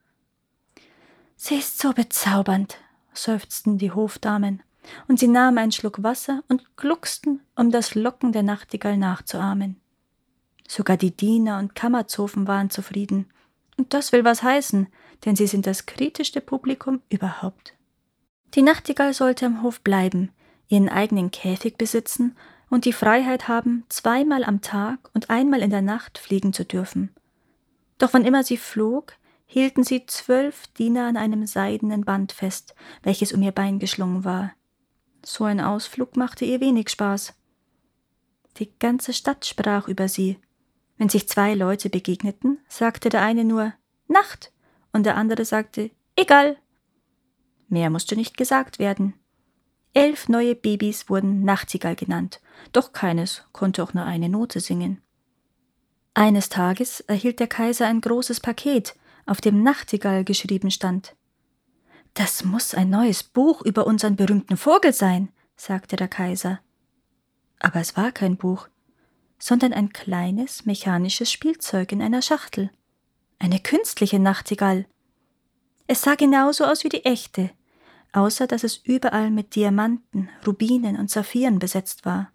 Sie 1.37 1.55
ist 1.55 1.79
so 1.79 1.93
bezaubernd, 1.93 2.79
seufzten 3.23 3.79
die 3.79 3.93
Hofdamen, 3.93 4.63
und 5.09 5.19
sie 5.19 5.29
nahmen 5.29 5.59
einen 5.59 5.73
Schluck 5.73 6.03
Wasser 6.03 6.43
und 6.49 6.77
glucksten, 6.77 7.41
um 7.55 7.71
das 7.71 7.95
Locken 7.95 8.33
der 8.33 8.43
Nachtigall 8.43 8.97
nachzuahmen. 8.97 9.81
Sogar 10.67 10.97
die 10.97 11.15
Diener 11.15 11.59
und 11.59 11.75
Kammerzofen 11.75 12.47
waren 12.47 12.71
zufrieden, 12.71 13.27
und 13.77 13.93
das 13.93 14.13
will 14.13 14.25
was 14.25 14.43
heißen, 14.43 14.89
denn 15.25 15.37
sie 15.37 15.47
sind 15.47 15.67
das 15.67 15.87
kritischste 15.87 16.41
Publikum 16.41 17.03
überhaupt. 17.09 17.75
Die 18.55 18.63
Nachtigall 18.63 19.15
sollte 19.15 19.47
am 19.47 19.63
Hof 19.63 19.81
bleiben, 19.81 20.31
ihren 20.69 20.89
eigenen 20.89 21.31
Käfig 21.31 21.77
besitzen 21.77 22.37
und 22.69 22.85
die 22.85 22.93
Freiheit 22.93 23.49
haben, 23.49 23.85
zweimal 23.89 24.45
am 24.45 24.61
Tag 24.61 25.11
und 25.15 25.31
einmal 25.31 25.61
in 25.61 25.71
der 25.71 25.83
Nacht 25.83 26.19
fliegen 26.19 26.53
zu 26.53 26.65
dürfen. 26.65 27.15
Doch 27.99 28.13
wann 28.13 28.25
immer 28.25 28.45
sie 28.45 28.57
flog, 28.57 29.15
hielten 29.51 29.83
sie 29.83 30.07
zwölf 30.07 30.69
Diener 30.79 31.09
an 31.09 31.17
einem 31.17 31.45
seidenen 31.45 32.05
Band 32.05 32.31
fest, 32.31 32.77
welches 33.03 33.33
um 33.33 33.43
ihr 33.43 33.51
Bein 33.51 33.81
geschlungen 33.81 34.25
war. 34.25 34.53
So 35.25 35.43
ein 35.43 35.61
Ausflug 35.61 36.17
machte 36.17 36.45
ihr 36.45 36.61
wenig 36.61 36.89
Spaß. 36.89 37.35
Die 38.59 38.73
ganze 38.79 39.13
Stadt 39.13 39.45
sprach 39.45 39.89
über 39.89 40.07
sie. 40.07 40.39
Wenn 40.99 41.09
sich 41.09 41.29
zwei 41.29 41.55
Leute 41.55 41.91
begegneten, 41.91 42.59
sagte 42.69 43.09
der 43.09 43.23
eine 43.23 43.45
nur 43.45 43.75
Nacht 44.07 44.53
und 44.93 45.05
der 45.05 45.17
andere 45.17 45.45
sagte 45.45 45.91
Egal. 46.15 46.57
Mehr 47.69 47.91
musste 47.91 48.15
nicht 48.15 48.37
gesagt 48.37 48.79
werden. 48.79 49.15
Elf 49.95 50.29
neue 50.29 50.55
Babys 50.55 51.09
wurden 51.09 51.43
Nachtigall 51.43 51.97
genannt, 51.97 52.41
doch 52.71 52.93
keines 52.93 53.43
konnte 53.51 53.83
auch 53.83 53.95
nur 53.95 54.05
eine 54.05 54.29
Note 54.29 54.61
singen. 54.61 55.03
Eines 56.15 56.51
Tages 56.51 57.01
erhielt 57.01 57.41
der 57.41 57.49
Kaiser 57.49 57.89
ein 57.89 58.01
großes 58.01 58.39
Paket, 58.39 58.95
auf 59.27 59.41
dem 59.41 59.63
Nachtigall 59.63 60.25
geschrieben 60.25 60.71
stand. 60.71 61.17
Das 62.15 62.45
muss 62.45 62.75
ein 62.75 62.91
neues 62.91 63.23
Buch 63.23 63.63
über 63.63 63.87
unseren 63.87 64.17
berühmten 64.17 64.57
Vogel 64.57 64.93
sein, 64.93 65.29
sagte 65.57 65.97
der 65.97 66.09
Kaiser. 66.09 66.61
Aber 67.61 67.81
es 67.81 67.97
war 67.97 68.11
kein 68.11 68.37
Buch, 68.37 68.69
sondern 69.39 69.73
ein 69.73 69.93
kleines 69.93 70.67
mechanisches 70.67 71.31
Spielzeug 71.31 71.93
in 71.93 72.03
einer 72.03 72.23
Schachtel. 72.23 72.71
Eine 73.39 73.61
künstliche 73.61 74.19
Nachtigall. 74.19 74.87
Es 75.87 76.03
sah 76.03 76.15
genauso 76.15 76.65
aus 76.65 76.85
wie 76.85 76.89
die 76.89 77.05
echte, 77.05 77.51
außer 78.13 78.47
dass 78.47 78.65
es 78.65 78.77
überall 78.77 79.31
mit 79.31 79.55
Diamanten, 79.55 80.29
Rubinen 80.47 80.97
und 80.97 81.11
Saphiren 81.11 81.59
besetzt 81.59 82.05
war. 82.05 82.31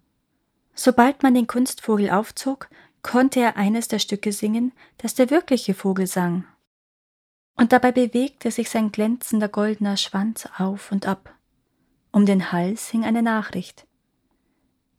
Sobald 0.74 1.22
man 1.22 1.34
den 1.34 1.46
Kunstvogel 1.46 2.10
aufzog, 2.10 2.68
konnte 3.02 3.40
er 3.40 3.56
eines 3.56 3.88
der 3.88 3.98
Stücke 3.98 4.32
singen, 4.32 4.72
das 4.98 5.14
der 5.14 5.30
wirkliche 5.30 5.74
Vogel 5.74 6.06
sang. 6.06 6.44
Und 7.56 7.72
dabei 7.72 7.90
bewegte 7.90 8.50
sich 8.50 8.70
sein 8.70 8.92
glänzender 8.92 9.48
goldener 9.48 9.96
Schwanz 9.96 10.48
auf 10.58 10.92
und 10.92 11.06
ab. 11.06 11.34
Um 12.12 12.26
den 12.26 12.52
Hals 12.52 12.88
hing 12.88 13.04
eine 13.04 13.22
Nachricht. 13.22 13.86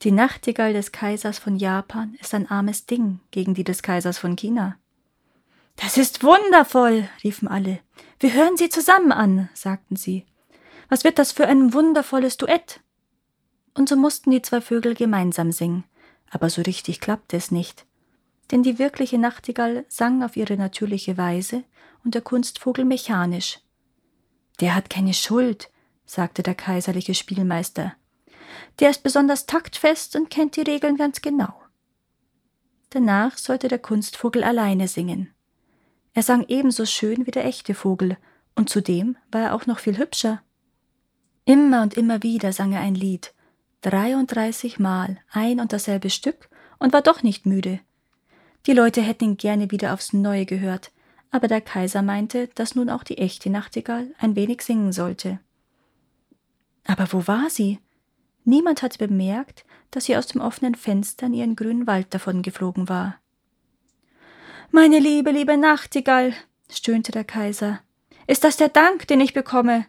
Die 0.04 0.12
Nachtigall 0.12 0.74
des 0.74 0.92
Kaisers 0.92 1.40
von 1.40 1.56
Japan 1.56 2.16
ist 2.20 2.34
ein 2.34 2.50
armes 2.50 2.86
Ding 2.86 3.20
gegen 3.32 3.54
die 3.54 3.64
des 3.64 3.82
Kaisers 3.82 4.18
von 4.18 4.36
China. 4.36 4.78
Das 5.76 5.98
ist 5.98 6.24
wundervoll, 6.24 7.08
riefen 7.24 7.48
alle. 7.48 7.80
Wir 8.20 8.34
hören 8.34 8.58
sie 8.58 8.70
zusammen 8.70 9.12
an, 9.12 9.50
sagten 9.54 9.96
sie. 9.96 10.26
Was 10.90 11.04
wird 11.04 11.20
das 11.20 11.32
für 11.32 11.48
ein 11.48 11.74
wundervolles 11.74 12.38
Duett? 12.38 12.82
Und 13.76 13.90
so 13.90 13.96
mussten 13.96 14.32
die 14.32 14.42
zwei 14.42 14.62
Vögel 14.62 14.96
gemeinsam 14.96 15.52
singen, 15.52 15.84
aber 16.32 16.50
so 16.50 16.62
richtig 16.64 17.00
klappte 17.00 17.38
es 17.38 17.52
nicht. 17.52 17.86
Denn 18.52 18.64
die 18.64 18.80
wirkliche 18.80 19.18
Nachtigall 19.18 19.86
sang 19.88 20.24
auf 20.24 20.36
ihre 20.36 20.58
natürliche 20.58 21.18
Weise 21.18 21.64
und 22.04 22.16
der 22.16 22.22
Kunstvogel 22.22 22.86
mechanisch. 22.86 23.60
Der 24.60 24.76
hat 24.76 24.90
keine 24.90 25.14
Schuld, 25.14 25.70
sagte 26.06 26.44
der 26.44 26.56
kaiserliche 26.56 27.14
Spielmeister. 27.14 27.94
Der 28.80 28.90
ist 28.90 29.04
besonders 29.04 29.46
taktfest 29.46 30.16
und 30.16 30.30
kennt 30.30 30.56
die 30.56 30.62
Regeln 30.62 30.98
ganz 30.98 31.22
genau. 31.22 31.54
Danach 32.90 33.38
sollte 33.38 33.68
der 33.68 33.80
Kunstvogel 33.80 34.44
alleine 34.44 34.88
singen. 34.88 35.34
Er 36.14 36.24
sang 36.24 36.46
ebenso 36.48 36.86
schön 36.86 37.28
wie 37.28 37.32
der 37.32 37.46
echte 37.46 37.76
Vogel, 37.76 38.18
und 38.56 38.70
zudem 38.70 39.18
war 39.32 39.42
er 39.42 39.56
auch 39.56 39.68
noch 39.68 39.80
viel 39.80 39.98
hübscher. 39.98 40.42
Immer 41.46 41.84
und 41.84 41.94
immer 41.94 42.24
wieder 42.24 42.54
sang 42.54 42.74
er 42.74 42.82
ein 42.82 42.96
Lied, 42.96 43.34
33 43.82 44.80
Mal 44.80 45.20
ein 45.32 45.60
und 45.60 45.74
dasselbe 45.74 46.10
Stück 46.10 46.50
und 46.80 46.94
war 46.94 47.02
doch 47.02 47.22
nicht 47.22 47.46
müde. 47.46 47.80
Die 48.66 48.74
Leute 48.74 49.02
hätten 49.02 49.26
ihn 49.26 49.38
gerne 49.38 49.72
wieder 49.72 49.94
aufs 49.94 50.12
Neue 50.12 50.46
gehört, 50.46 50.92
aber 51.32 51.48
der 51.48 51.62
Kaiser 51.62 52.02
meinte, 52.02 52.50
dass 52.56 52.76
nun 52.76 52.90
auch 52.90 53.04
die 53.04 53.18
echte 53.18 53.50
Nachtigall 53.50 54.14
ein 54.20 54.36
wenig 54.36 54.62
singen 54.62 54.92
sollte. 54.92 55.40
Aber 56.86 57.12
wo 57.12 57.28
war 57.28 57.50
sie? 57.50 57.80
Niemand 58.44 58.82
hatte 58.82 58.98
bemerkt, 58.98 59.66
dass 59.92 60.06
sie 60.06 60.16
aus 60.16 60.28
dem 60.28 60.42
offenen 60.42 60.76
Fenster 60.76 61.26
in 61.26 61.34
ihren 61.34 61.56
grünen 61.56 61.88
Wald 61.88 62.14
davongeflogen 62.14 62.88
war. 62.88 63.20
Meine 64.72 65.00
liebe, 65.00 65.32
liebe 65.32 65.58
Nachtigall, 65.58 66.34
stöhnte 66.70 67.12
der 67.12 67.24
Kaiser, 67.24 67.82
ist 68.26 68.44
das 68.44 68.58
der 68.58 68.70
Dank, 68.70 69.08
den 69.08 69.22
ich 69.22 69.34
bekomme? 69.34 69.86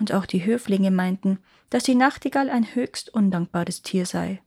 und 0.00 0.12
auch 0.12 0.26
die 0.26 0.44
Höflinge 0.44 0.90
meinten, 0.90 1.38
dass 1.68 1.84
die 1.84 1.94
Nachtigall 1.94 2.50
ein 2.50 2.74
höchst 2.74 3.14
undankbares 3.14 3.82
Tier 3.82 4.06
sei. 4.06 4.42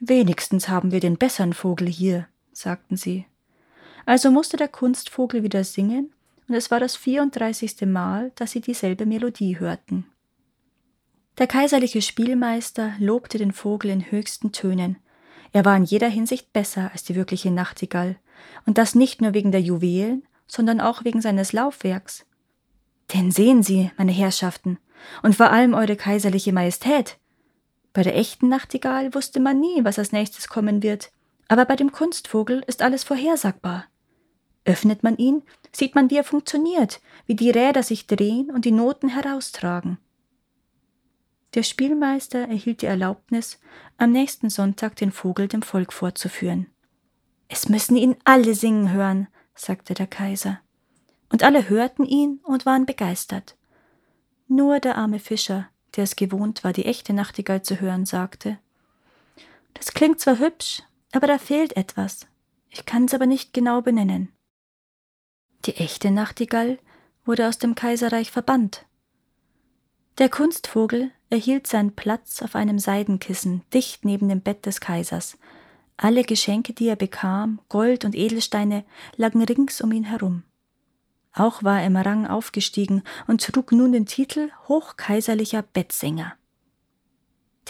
Wenigstens 0.00 0.68
haben 0.68 0.90
wir 0.90 0.98
den 0.98 1.18
besseren 1.18 1.52
Vogel 1.52 1.86
hier, 1.86 2.26
sagten 2.52 2.96
sie. 2.96 3.26
Also 4.06 4.30
musste 4.30 4.56
der 4.56 4.68
Kunstvogel 4.68 5.42
wieder 5.42 5.64
singen, 5.64 6.12
und 6.48 6.54
es 6.54 6.70
war 6.70 6.80
das 6.80 6.96
vierunddreißigste 6.96 7.86
Mal, 7.86 8.32
dass 8.34 8.50
sie 8.52 8.60
dieselbe 8.60 9.06
Melodie 9.06 9.58
hörten. 9.58 10.06
Der 11.38 11.46
kaiserliche 11.46 12.02
Spielmeister 12.02 12.94
lobte 12.98 13.38
den 13.38 13.52
Vogel 13.52 13.90
in 13.90 14.10
höchsten 14.10 14.52
Tönen. 14.52 14.98
Er 15.52 15.64
war 15.64 15.76
in 15.76 15.84
jeder 15.84 16.08
Hinsicht 16.08 16.52
besser 16.52 16.90
als 16.92 17.04
die 17.04 17.14
wirkliche 17.14 17.50
Nachtigall, 17.50 18.16
und 18.66 18.76
das 18.76 18.94
nicht 18.94 19.22
nur 19.22 19.34
wegen 19.34 19.52
der 19.52 19.60
Juwelen, 19.60 20.24
sondern 20.46 20.80
auch 20.80 21.04
wegen 21.04 21.20
seines 21.20 21.52
Laufwerks. 21.52 22.26
Denn 23.14 23.30
sehen 23.30 23.62
Sie, 23.62 23.90
meine 23.96 24.12
Herrschaften, 24.12 24.78
und 25.22 25.36
vor 25.36 25.50
allem 25.50 25.74
Eure 25.74 25.96
kaiserliche 25.96 26.52
Majestät, 26.52 27.18
bei 27.92 28.02
der 28.02 28.16
echten 28.16 28.48
Nachtigall 28.48 29.14
wusste 29.14 29.38
man 29.38 29.60
nie, 29.60 29.84
was 29.84 29.98
als 29.98 30.12
nächstes 30.12 30.48
kommen 30.48 30.82
wird, 30.82 31.12
aber 31.48 31.66
bei 31.66 31.76
dem 31.76 31.92
Kunstvogel 31.92 32.64
ist 32.66 32.80
alles 32.80 33.04
vorhersagbar. 33.04 33.84
Öffnet 34.64 35.02
man 35.02 35.16
ihn, 35.16 35.42
sieht 35.72 35.94
man, 35.94 36.10
wie 36.10 36.16
er 36.16 36.24
funktioniert, 36.24 37.00
wie 37.26 37.34
die 37.34 37.50
Räder 37.50 37.82
sich 37.82 38.06
drehen 38.06 38.50
und 38.50 38.64
die 38.64 38.70
Noten 38.70 39.08
heraustragen. 39.08 39.98
Der 41.54 41.62
Spielmeister 41.62 42.48
erhielt 42.48 42.82
die 42.82 42.86
Erlaubnis, 42.86 43.58
am 43.98 44.12
nächsten 44.12 44.50
Sonntag 44.50 44.96
den 44.96 45.12
Vogel 45.12 45.48
dem 45.48 45.62
Volk 45.62 45.92
vorzuführen. 45.92 46.66
Es 47.48 47.68
müssen 47.68 47.96
ihn 47.96 48.16
alle 48.24 48.54
singen 48.54 48.92
hören, 48.92 49.28
sagte 49.54 49.94
der 49.94 50.06
Kaiser 50.06 50.60
und 51.32 51.42
alle 51.42 51.68
hörten 51.68 52.04
ihn 52.04 52.40
und 52.44 52.66
waren 52.66 52.86
begeistert. 52.86 53.56
Nur 54.48 54.80
der 54.80 54.96
arme 54.96 55.18
Fischer, 55.18 55.68
der 55.96 56.04
es 56.04 56.14
gewohnt 56.14 56.62
war, 56.62 56.74
die 56.74 56.84
echte 56.84 57.14
Nachtigall 57.14 57.62
zu 57.62 57.80
hören, 57.80 58.04
sagte 58.04 58.58
Das 59.74 59.94
klingt 59.94 60.20
zwar 60.20 60.38
hübsch, 60.38 60.82
aber 61.10 61.26
da 61.26 61.38
fehlt 61.38 61.76
etwas. 61.76 62.26
Ich 62.68 62.84
kann 62.84 63.06
es 63.06 63.14
aber 63.14 63.26
nicht 63.26 63.54
genau 63.54 63.80
benennen. 63.80 64.30
Die 65.64 65.76
echte 65.76 66.10
Nachtigall 66.10 66.78
wurde 67.24 67.48
aus 67.48 67.58
dem 67.58 67.74
Kaiserreich 67.74 68.30
verbannt. 68.30 68.84
Der 70.18 70.28
Kunstvogel 70.28 71.10
erhielt 71.30 71.66
seinen 71.66 71.94
Platz 71.94 72.42
auf 72.42 72.54
einem 72.54 72.78
Seidenkissen 72.78 73.62
dicht 73.72 74.04
neben 74.04 74.28
dem 74.28 74.40
Bett 74.40 74.66
des 74.66 74.80
Kaisers. 74.80 75.38
Alle 75.96 76.24
Geschenke, 76.24 76.72
die 76.72 76.88
er 76.88 76.96
bekam, 76.96 77.60
Gold 77.68 78.04
und 78.04 78.14
Edelsteine, 78.14 78.84
lagen 79.16 79.42
rings 79.42 79.80
um 79.80 79.92
ihn 79.92 80.04
herum. 80.04 80.42
Auch 81.32 81.62
war 81.62 81.80
er 81.80 81.86
im 81.86 81.96
Rang 81.96 82.26
aufgestiegen 82.26 83.02
und 83.26 83.42
trug 83.42 83.72
nun 83.72 83.92
den 83.92 84.06
Titel 84.06 84.50
Hochkaiserlicher 84.68 85.62
Bettsänger. 85.62 86.34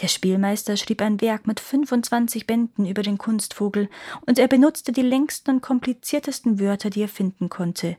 Der 0.01 0.07
Spielmeister 0.07 0.75
schrieb 0.75 1.01
ein 1.01 1.21
Werk 1.21 1.45
mit 1.45 1.59
25 1.59 2.47
Bänden 2.47 2.85
über 2.85 3.03
den 3.03 3.17
Kunstvogel 3.17 3.89
und 4.25 4.39
er 4.39 4.47
benutzte 4.47 4.91
die 4.91 5.01
längsten 5.01 5.51
und 5.51 5.61
kompliziertesten 5.61 6.59
Wörter, 6.59 6.89
die 6.89 7.01
er 7.01 7.07
finden 7.07 7.49
konnte. 7.49 7.97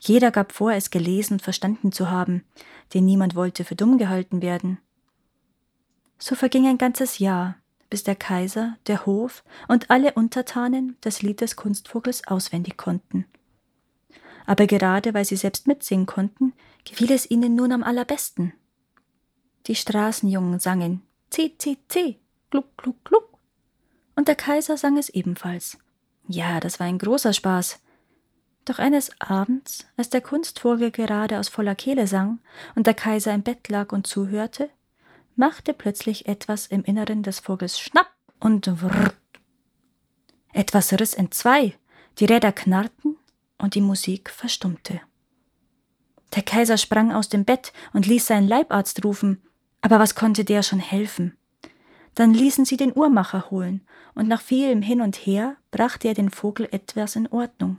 Jeder 0.00 0.32
gab 0.32 0.52
vor, 0.52 0.72
es 0.72 0.90
gelesen 0.90 1.34
und 1.34 1.42
verstanden 1.42 1.92
zu 1.92 2.10
haben, 2.10 2.44
denn 2.92 3.04
niemand 3.04 3.36
wollte 3.36 3.64
für 3.64 3.76
dumm 3.76 3.98
gehalten 3.98 4.42
werden. 4.42 4.78
So 6.18 6.34
verging 6.34 6.66
ein 6.66 6.78
ganzes 6.78 7.18
Jahr, 7.18 7.56
bis 7.88 8.02
der 8.02 8.16
Kaiser, 8.16 8.76
der 8.88 9.06
Hof 9.06 9.44
und 9.68 9.90
alle 9.90 10.12
Untertanen 10.14 10.96
das 11.02 11.22
Lied 11.22 11.40
des 11.40 11.54
Kunstvogels 11.54 12.26
auswendig 12.26 12.76
konnten 12.76 13.26
aber 14.46 14.66
gerade 14.66 15.14
weil 15.14 15.24
sie 15.24 15.36
selbst 15.36 15.66
mitsingen 15.66 16.06
konnten, 16.06 16.52
gefiel 16.84 17.12
es 17.12 17.30
ihnen 17.30 17.54
nun 17.54 17.72
am 17.72 17.82
allerbesten. 17.82 18.52
Die 19.66 19.74
Straßenjungen 19.74 20.58
sangen 20.58 21.02
C, 21.32 21.54
C, 21.56 21.78
C, 21.88 22.18
gluck, 22.50 22.76
gluck, 22.76 23.02
gluck. 23.04 23.38
Und 24.14 24.28
der 24.28 24.34
Kaiser 24.34 24.76
sang 24.76 24.98
es 24.98 25.08
ebenfalls. 25.08 25.78
Ja, 26.28 26.60
das 26.60 26.78
war 26.78 26.86
ein 26.86 26.98
großer 26.98 27.32
Spaß. 27.32 27.80
Doch 28.66 28.78
eines 28.78 29.18
Abends, 29.18 29.86
als 29.96 30.10
der 30.10 30.20
Kunstvogel 30.20 30.90
gerade 30.90 31.38
aus 31.38 31.48
voller 31.48 31.74
Kehle 31.74 32.06
sang 32.06 32.38
und 32.74 32.86
der 32.86 32.92
Kaiser 32.92 33.32
im 33.32 33.42
Bett 33.42 33.70
lag 33.70 33.92
und 33.92 34.06
zuhörte, 34.06 34.68
machte 35.34 35.72
plötzlich 35.72 36.26
etwas 36.26 36.66
im 36.66 36.84
Inneren 36.84 37.22
des 37.22 37.40
Vogels 37.40 37.80
Schnapp 37.80 38.12
und 38.38 38.66
Wrrt. 38.82 39.16
Etwas 40.52 40.92
riss 40.92 41.14
entzwei, 41.14 41.78
die 42.18 42.26
Räder 42.26 42.52
knarrten 42.52 43.16
und 43.56 43.74
die 43.74 43.80
Musik 43.80 44.28
verstummte. 44.28 45.00
Der 46.34 46.42
Kaiser 46.42 46.76
sprang 46.76 47.10
aus 47.10 47.30
dem 47.30 47.46
Bett 47.46 47.72
und 47.94 48.06
ließ 48.06 48.26
seinen 48.26 48.48
Leibarzt 48.48 49.02
rufen, 49.02 49.40
aber 49.82 49.98
was 49.98 50.14
konnte 50.14 50.44
der 50.44 50.62
schon 50.62 50.78
helfen? 50.78 51.36
Dann 52.14 52.32
ließen 52.32 52.64
sie 52.64 52.76
den 52.76 52.96
Uhrmacher 52.96 53.50
holen, 53.50 53.82
und 54.14 54.28
nach 54.28 54.40
vielem 54.40 54.82
Hin 54.82 55.00
und 55.00 55.16
Her 55.16 55.56
brachte 55.70 56.08
er 56.08 56.14
den 56.14 56.30
Vogel 56.30 56.68
etwas 56.70 57.16
in 57.16 57.26
Ordnung. 57.28 57.78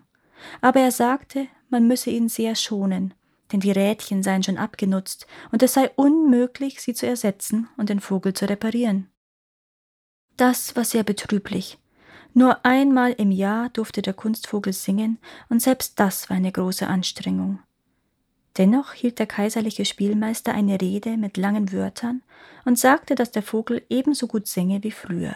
aber 0.62 0.81
er 0.81 0.91
sagte, 0.91 1.48
man 1.69 1.88
müsse 1.88 2.10
ihn 2.10 2.29
sehr 2.29 2.55
schonen, 2.55 3.13
denn 3.51 3.60
die 3.60 3.72
Rädchen 3.72 4.24
seien 4.24 4.43
schon 4.43 4.57
abgenutzt 4.57 5.25
und 5.51 5.63
es 5.63 5.74
sei 5.74 5.89
unmöglich, 5.95 6.81
sie 6.81 6.93
zu 6.93 7.07
ersetzen 7.07 7.69
und 7.77 7.89
den 7.89 8.00
Vogel 8.00 8.33
zu 8.33 8.50
reparieren. 8.50 9.10
Das 10.38 10.75
war 10.75 10.83
sehr 10.83 11.03
betrüblich. 11.03 11.77
Nur 12.33 12.65
einmal 12.65 13.12
im 13.12 13.31
Jahr 13.31 13.69
durfte 13.69 14.01
der 14.01 14.13
Kunstvogel 14.13 14.74
singen, 14.74 15.19
und 15.50 15.62
selbst 15.62 16.00
das 16.00 16.29
war 16.29 16.38
eine 16.38 16.51
große 16.51 16.88
Anstrengung. 16.88 17.60
Dennoch 18.57 18.93
hielt 18.93 19.19
der 19.19 19.25
kaiserliche 19.25 19.86
Spielmeister 19.86 20.53
eine 20.53 20.79
Rede 20.79 21.17
mit 21.17 21.38
langen 21.38 21.72
Wörtern 21.72 22.22
und 22.65 22.77
sagte, 22.77 23.15
dass 23.15 23.31
der 23.31 23.43
Vogel 23.43 23.83
ebenso 23.89 24.27
gut 24.27 24.48
singe 24.48 24.83
wie 24.83 24.91
früher. 24.91 25.36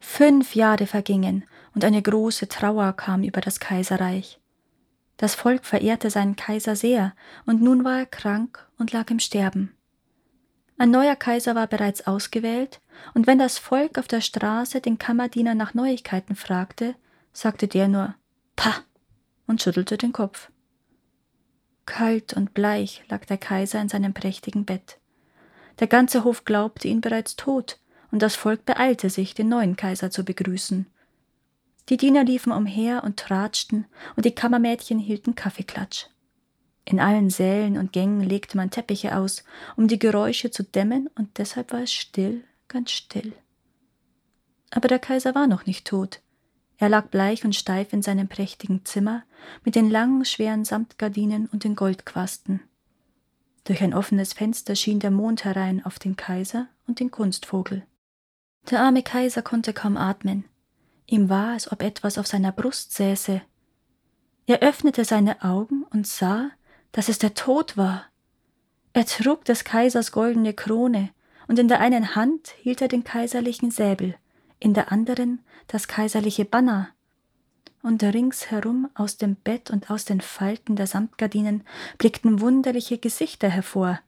Fünf 0.00 0.54
Jahre 0.54 0.86
vergingen, 0.86 1.44
und 1.74 1.84
eine 1.84 2.00
große 2.00 2.48
Trauer 2.48 2.94
kam 2.94 3.22
über 3.22 3.42
das 3.42 3.60
Kaiserreich. 3.60 4.40
Das 5.18 5.34
Volk 5.34 5.64
verehrte 5.64 6.10
seinen 6.10 6.36
Kaiser 6.36 6.76
sehr, 6.76 7.14
und 7.44 7.62
nun 7.62 7.84
war 7.84 7.98
er 7.98 8.06
krank 8.06 8.66
und 8.78 8.92
lag 8.92 9.10
im 9.10 9.18
Sterben. 9.18 9.74
Ein 10.78 10.90
neuer 10.90 11.16
Kaiser 11.16 11.54
war 11.54 11.66
bereits 11.66 12.06
ausgewählt, 12.06 12.80
und 13.14 13.26
wenn 13.26 13.38
das 13.38 13.58
Volk 13.58 13.98
auf 13.98 14.08
der 14.08 14.20
Straße 14.20 14.80
den 14.80 14.98
Kammerdiener 14.98 15.54
nach 15.54 15.74
Neuigkeiten 15.74 16.36
fragte, 16.36 16.94
sagte 17.32 17.68
der 17.68 17.88
nur 17.88 18.14
Pah 18.56 18.76
und 19.46 19.62
schüttelte 19.62 19.96
den 19.96 20.12
Kopf. 20.12 20.50
Kalt 21.86 22.34
und 22.34 22.52
bleich 22.52 23.02
lag 23.08 23.24
der 23.24 23.38
Kaiser 23.38 23.80
in 23.80 23.88
seinem 23.88 24.12
prächtigen 24.12 24.64
Bett. 24.64 24.98
Der 25.78 25.86
ganze 25.86 26.24
Hof 26.24 26.44
glaubte 26.44 26.88
ihn 26.88 27.00
bereits 27.00 27.36
tot, 27.36 27.78
und 28.10 28.20
das 28.22 28.34
Volk 28.34 28.64
beeilte 28.64 29.10
sich, 29.10 29.34
den 29.34 29.48
neuen 29.48 29.76
Kaiser 29.76 30.10
zu 30.10 30.24
begrüßen. 30.24 30.86
Die 31.88 31.96
Diener 31.96 32.24
liefen 32.24 32.52
umher 32.52 33.04
und 33.04 33.18
tratschten, 33.18 33.86
und 34.16 34.24
die 34.24 34.34
Kammermädchen 34.34 34.98
hielten 34.98 35.34
Kaffeeklatsch. 35.34 36.06
In 36.84 37.00
allen 37.00 37.30
Sälen 37.30 37.78
und 37.78 37.92
Gängen 37.92 38.20
legte 38.20 38.56
man 38.56 38.70
Teppiche 38.70 39.16
aus, 39.16 39.44
um 39.76 39.88
die 39.88 39.98
Geräusche 39.98 40.50
zu 40.50 40.62
dämmen, 40.62 41.08
und 41.16 41.38
deshalb 41.38 41.72
war 41.72 41.82
es 41.82 41.92
still, 41.92 42.44
ganz 42.68 42.90
still. 42.90 43.32
Aber 44.70 44.88
der 44.88 44.98
Kaiser 44.98 45.34
war 45.34 45.46
noch 45.46 45.66
nicht 45.66 45.86
tot. 45.86 46.20
Er 46.78 46.88
lag 46.88 47.06
bleich 47.06 47.44
und 47.44 47.56
steif 47.56 47.92
in 47.92 48.02
seinem 48.02 48.28
prächtigen 48.28 48.84
Zimmer 48.84 49.22
mit 49.64 49.74
den 49.74 49.90
langen, 49.90 50.24
schweren 50.24 50.64
Samtgardinen 50.64 51.46
und 51.46 51.64
den 51.64 51.74
Goldquasten. 51.74 52.60
Durch 53.64 53.82
ein 53.82 53.94
offenes 53.94 54.32
Fenster 54.32 54.76
schien 54.76 55.00
der 55.00 55.10
Mond 55.10 55.44
herein 55.44 55.84
auf 55.84 55.98
den 55.98 56.16
Kaiser 56.16 56.68
und 56.86 57.00
den 57.00 57.10
Kunstvogel. 57.10 57.84
Der 58.70 58.80
arme 58.80 59.02
Kaiser 59.02 59.42
konnte 59.42 59.72
kaum 59.72 59.96
atmen. 59.96 60.44
Ihm 61.06 61.28
war, 61.28 61.52
als 61.52 61.70
ob 61.70 61.82
etwas 61.82 62.18
auf 62.18 62.26
seiner 62.26 62.52
Brust 62.52 62.92
säße. 62.92 63.40
Er 64.46 64.60
öffnete 64.60 65.04
seine 65.04 65.42
Augen 65.42 65.84
und 65.90 66.06
sah, 66.06 66.50
dass 66.92 67.08
es 67.08 67.18
der 67.18 67.34
Tod 67.34 67.76
war. 67.76 68.04
Er 68.92 69.06
trug 69.06 69.44
des 69.44 69.64
Kaisers 69.64 70.12
goldene 70.12 70.54
Krone, 70.54 71.10
und 71.48 71.58
in 71.58 71.68
der 71.68 71.80
einen 71.80 72.16
Hand 72.16 72.54
hielt 72.60 72.82
er 72.82 72.88
den 72.88 73.04
kaiserlichen 73.04 73.70
Säbel, 73.70 74.16
in 74.58 74.74
der 74.74 74.92
anderen 74.92 75.40
das 75.66 75.88
kaiserliche 75.88 76.44
Banner. 76.44 76.88
Und 77.82 78.02
ringsherum 78.02 78.90
aus 78.94 79.16
dem 79.16 79.36
Bett 79.36 79.70
und 79.70 79.90
aus 79.90 80.04
den 80.04 80.20
Falten 80.20 80.76
der 80.76 80.86
Samtgardinen 80.86 81.64
blickten 81.98 82.40
wunderliche 82.40 82.98
Gesichter 82.98 83.48
hervor, 83.48 84.00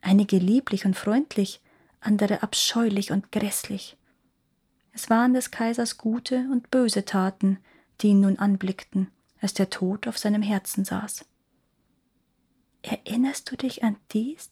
einige 0.00 0.38
lieblich 0.38 0.84
und 0.84 0.94
freundlich, 0.96 1.60
andere 2.00 2.42
abscheulich 2.42 3.10
und 3.10 3.32
grässlich. 3.32 3.96
Es 4.92 5.10
waren 5.10 5.34
des 5.34 5.50
Kaisers 5.50 5.98
gute 5.98 6.46
und 6.52 6.70
böse 6.70 7.04
Taten, 7.04 7.58
die 8.00 8.08
ihn 8.08 8.20
nun 8.20 8.38
anblickten, 8.38 9.10
als 9.40 9.54
der 9.54 9.70
Tod 9.70 10.06
auf 10.06 10.18
seinem 10.18 10.42
Herzen 10.42 10.84
saß. 10.84 11.24
Erinnerst 12.82 13.50
du 13.50 13.56
dich 13.56 13.82
an 13.82 13.96
dies? 14.12 14.50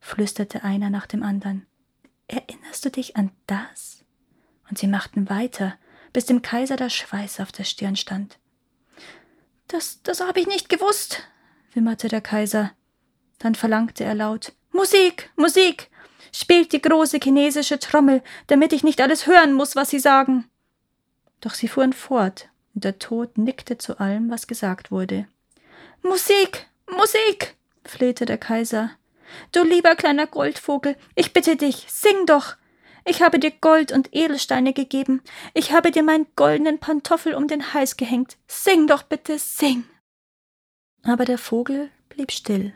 flüsterte 0.00 0.64
einer 0.64 0.90
nach 0.90 1.06
dem 1.06 1.22
anderen. 1.22 1.66
Erinnerst 2.26 2.84
du 2.84 2.90
dich 2.90 3.16
an 3.16 3.30
das? 3.46 4.01
Und 4.68 4.78
sie 4.78 4.86
machten 4.86 5.28
weiter, 5.28 5.74
bis 6.12 6.26
dem 6.26 6.42
Kaiser 6.42 6.76
der 6.76 6.90
Schweiß 6.90 7.40
auf 7.40 7.52
der 7.52 7.64
Stirn 7.64 7.96
stand. 7.96 8.38
Das, 9.68 10.02
das 10.02 10.20
habe 10.20 10.40
ich 10.40 10.46
nicht 10.46 10.68
gewusst, 10.68 11.22
wimmerte 11.72 12.08
der 12.08 12.20
Kaiser. 12.20 12.72
Dann 13.38 13.54
verlangte 13.54 14.04
er 14.04 14.14
laut 14.14 14.52
Musik, 14.72 15.30
Musik. 15.36 15.90
Spielt 16.34 16.72
die 16.72 16.80
große 16.80 17.18
chinesische 17.22 17.78
Trommel, 17.78 18.22
damit 18.46 18.72
ich 18.72 18.82
nicht 18.82 19.00
alles 19.00 19.26
hören 19.26 19.52
muss, 19.52 19.76
was 19.76 19.90
Sie 19.90 19.98
sagen. 19.98 20.48
Doch 21.42 21.54
sie 21.54 21.68
fuhren 21.68 21.92
fort, 21.92 22.48
und 22.74 22.84
der 22.84 22.98
Tod 22.98 23.36
nickte 23.36 23.76
zu 23.76 23.98
allem, 23.98 24.30
was 24.30 24.46
gesagt 24.46 24.90
wurde. 24.90 25.26
Musik, 26.02 26.66
Musik, 26.90 27.56
flehte 27.84 28.24
der 28.24 28.38
Kaiser. 28.38 28.92
Du 29.50 29.62
lieber 29.62 29.94
kleiner 29.96 30.26
Goldvogel, 30.26 30.96
ich 31.14 31.32
bitte 31.32 31.56
dich, 31.56 31.86
sing 31.88 32.26
doch. 32.26 32.56
Ich 33.04 33.22
habe 33.22 33.38
dir 33.38 33.50
Gold 33.50 33.92
und 33.92 34.14
Edelsteine 34.14 34.72
gegeben, 34.72 35.22
ich 35.54 35.72
habe 35.72 35.90
dir 35.90 36.02
meinen 36.02 36.26
goldenen 36.36 36.78
Pantoffel 36.78 37.34
um 37.34 37.48
den 37.48 37.74
Hals 37.74 37.96
gehängt. 37.96 38.36
Sing 38.46 38.86
doch 38.86 39.02
bitte, 39.02 39.38
sing. 39.38 39.84
Aber 41.02 41.24
der 41.24 41.38
Vogel 41.38 41.90
blieb 42.08 42.30
still. 42.30 42.74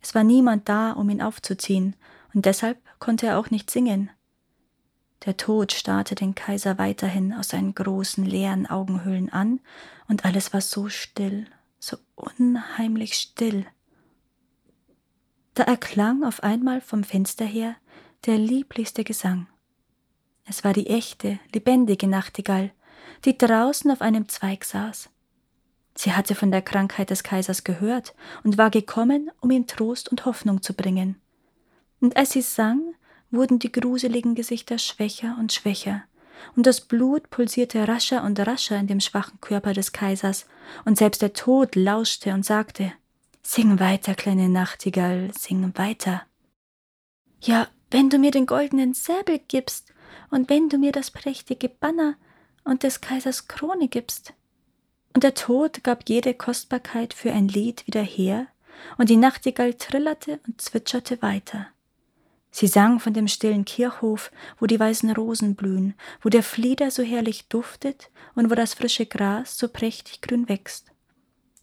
Es 0.00 0.14
war 0.14 0.24
niemand 0.24 0.68
da, 0.68 0.92
um 0.92 1.08
ihn 1.10 1.22
aufzuziehen, 1.22 1.96
und 2.34 2.46
deshalb 2.46 2.78
konnte 2.98 3.26
er 3.26 3.38
auch 3.38 3.50
nicht 3.50 3.70
singen. 3.70 4.10
Der 5.24 5.36
Tod 5.36 5.72
starrte 5.72 6.14
den 6.14 6.34
Kaiser 6.34 6.76
weiterhin 6.78 7.32
aus 7.32 7.48
seinen 7.48 7.74
großen 7.74 8.24
leeren 8.24 8.66
Augenhöhlen 8.66 9.32
an, 9.32 9.60
und 10.08 10.24
alles 10.24 10.52
war 10.52 10.60
so 10.60 10.88
still, 10.88 11.46
so 11.78 11.96
unheimlich 12.14 13.14
still. 13.14 13.66
Da 15.54 15.62
erklang 15.62 16.24
auf 16.24 16.42
einmal 16.42 16.80
vom 16.80 17.04
Fenster 17.04 17.44
her 17.44 17.76
der 18.26 18.38
lieblichste 18.38 19.04
Gesang. 19.04 19.46
Es 20.44 20.64
war 20.64 20.72
die 20.72 20.88
echte, 20.88 21.38
lebendige 21.52 22.06
Nachtigall, 22.06 22.72
die 23.24 23.36
draußen 23.36 23.90
auf 23.90 24.00
einem 24.00 24.28
Zweig 24.28 24.64
saß. 24.64 25.10
Sie 25.96 26.12
hatte 26.12 26.34
von 26.34 26.50
der 26.50 26.62
Krankheit 26.62 27.10
des 27.10 27.22
Kaisers 27.22 27.64
gehört 27.64 28.14
und 28.42 28.58
war 28.58 28.70
gekommen, 28.70 29.30
um 29.40 29.50
ihm 29.50 29.66
Trost 29.66 30.08
und 30.08 30.24
Hoffnung 30.26 30.62
zu 30.62 30.74
bringen 30.74 31.20
und 32.04 32.16
als 32.16 32.32
sie 32.32 32.42
sang, 32.42 32.94
wurden 33.30 33.58
die 33.58 33.72
gruseligen 33.72 34.34
Gesichter 34.34 34.78
schwächer 34.78 35.36
und 35.40 35.52
schwächer, 35.52 36.04
und 36.54 36.66
das 36.66 36.82
Blut 36.82 37.30
pulsierte 37.30 37.88
rascher 37.88 38.22
und 38.22 38.38
rascher 38.38 38.76
in 38.76 38.86
dem 38.86 39.00
schwachen 39.00 39.40
Körper 39.40 39.72
des 39.72 39.92
Kaisers, 39.92 40.46
und 40.84 40.98
selbst 40.98 41.22
der 41.22 41.32
Tod 41.32 41.74
lauschte 41.74 42.34
und 42.34 42.44
sagte 42.44 42.92
Sing 43.42 43.80
weiter, 43.80 44.14
kleine 44.14 44.48
Nachtigall, 44.48 45.30
sing 45.36 45.72
weiter. 45.76 46.22
Ja, 47.40 47.68
wenn 47.94 48.10
du 48.10 48.18
mir 48.18 48.32
den 48.32 48.46
goldenen 48.46 48.92
Säbel 48.92 49.38
gibst, 49.46 49.94
und 50.28 50.50
wenn 50.50 50.68
du 50.68 50.78
mir 50.78 50.90
das 50.90 51.12
prächtige 51.12 51.68
Banner 51.68 52.16
und 52.64 52.82
des 52.82 53.00
Kaisers 53.00 53.46
Krone 53.46 53.86
gibst. 53.86 54.34
Und 55.12 55.22
der 55.22 55.34
Tod 55.34 55.84
gab 55.84 56.08
jede 56.08 56.34
Kostbarkeit 56.34 57.14
für 57.14 57.30
ein 57.30 57.46
Lied 57.46 57.86
wieder 57.86 58.02
her, 58.02 58.48
und 58.98 59.10
die 59.10 59.16
Nachtigall 59.16 59.74
trillerte 59.74 60.40
und 60.44 60.60
zwitscherte 60.60 61.22
weiter. 61.22 61.68
Sie 62.50 62.66
sang 62.66 62.98
von 62.98 63.14
dem 63.14 63.28
stillen 63.28 63.64
Kirchhof, 63.64 64.32
wo 64.58 64.66
die 64.66 64.80
weißen 64.80 65.12
Rosen 65.12 65.54
blühen, 65.54 65.94
wo 66.20 66.30
der 66.30 66.42
Flieder 66.42 66.90
so 66.90 67.04
herrlich 67.04 67.46
duftet 67.46 68.10
und 68.34 68.50
wo 68.50 68.56
das 68.56 68.74
frische 68.74 69.06
Gras 69.06 69.56
so 69.56 69.68
prächtig 69.68 70.20
grün 70.20 70.48
wächst. 70.48 70.90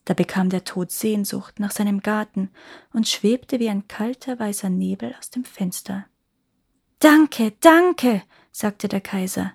Da 0.05 0.13
bekam 0.13 0.49
der 0.49 0.63
Tod 0.63 0.91
Sehnsucht 0.91 1.59
nach 1.59 1.71
seinem 1.71 1.99
Garten 1.99 2.51
und 2.93 3.09
schwebte 3.09 3.59
wie 3.59 3.67
ein 3.67 3.89
kalter 3.89 4.39
weißer 4.39 4.69
Nebel 4.69 5.13
aus 5.19 5.29
dem 5.29 5.43
Fenster. 5.43 6.05
Danke, 7.01 7.53
danke, 7.61 8.21
sagte 8.51 8.87
der 8.87 9.01
Kaiser. 9.01 9.53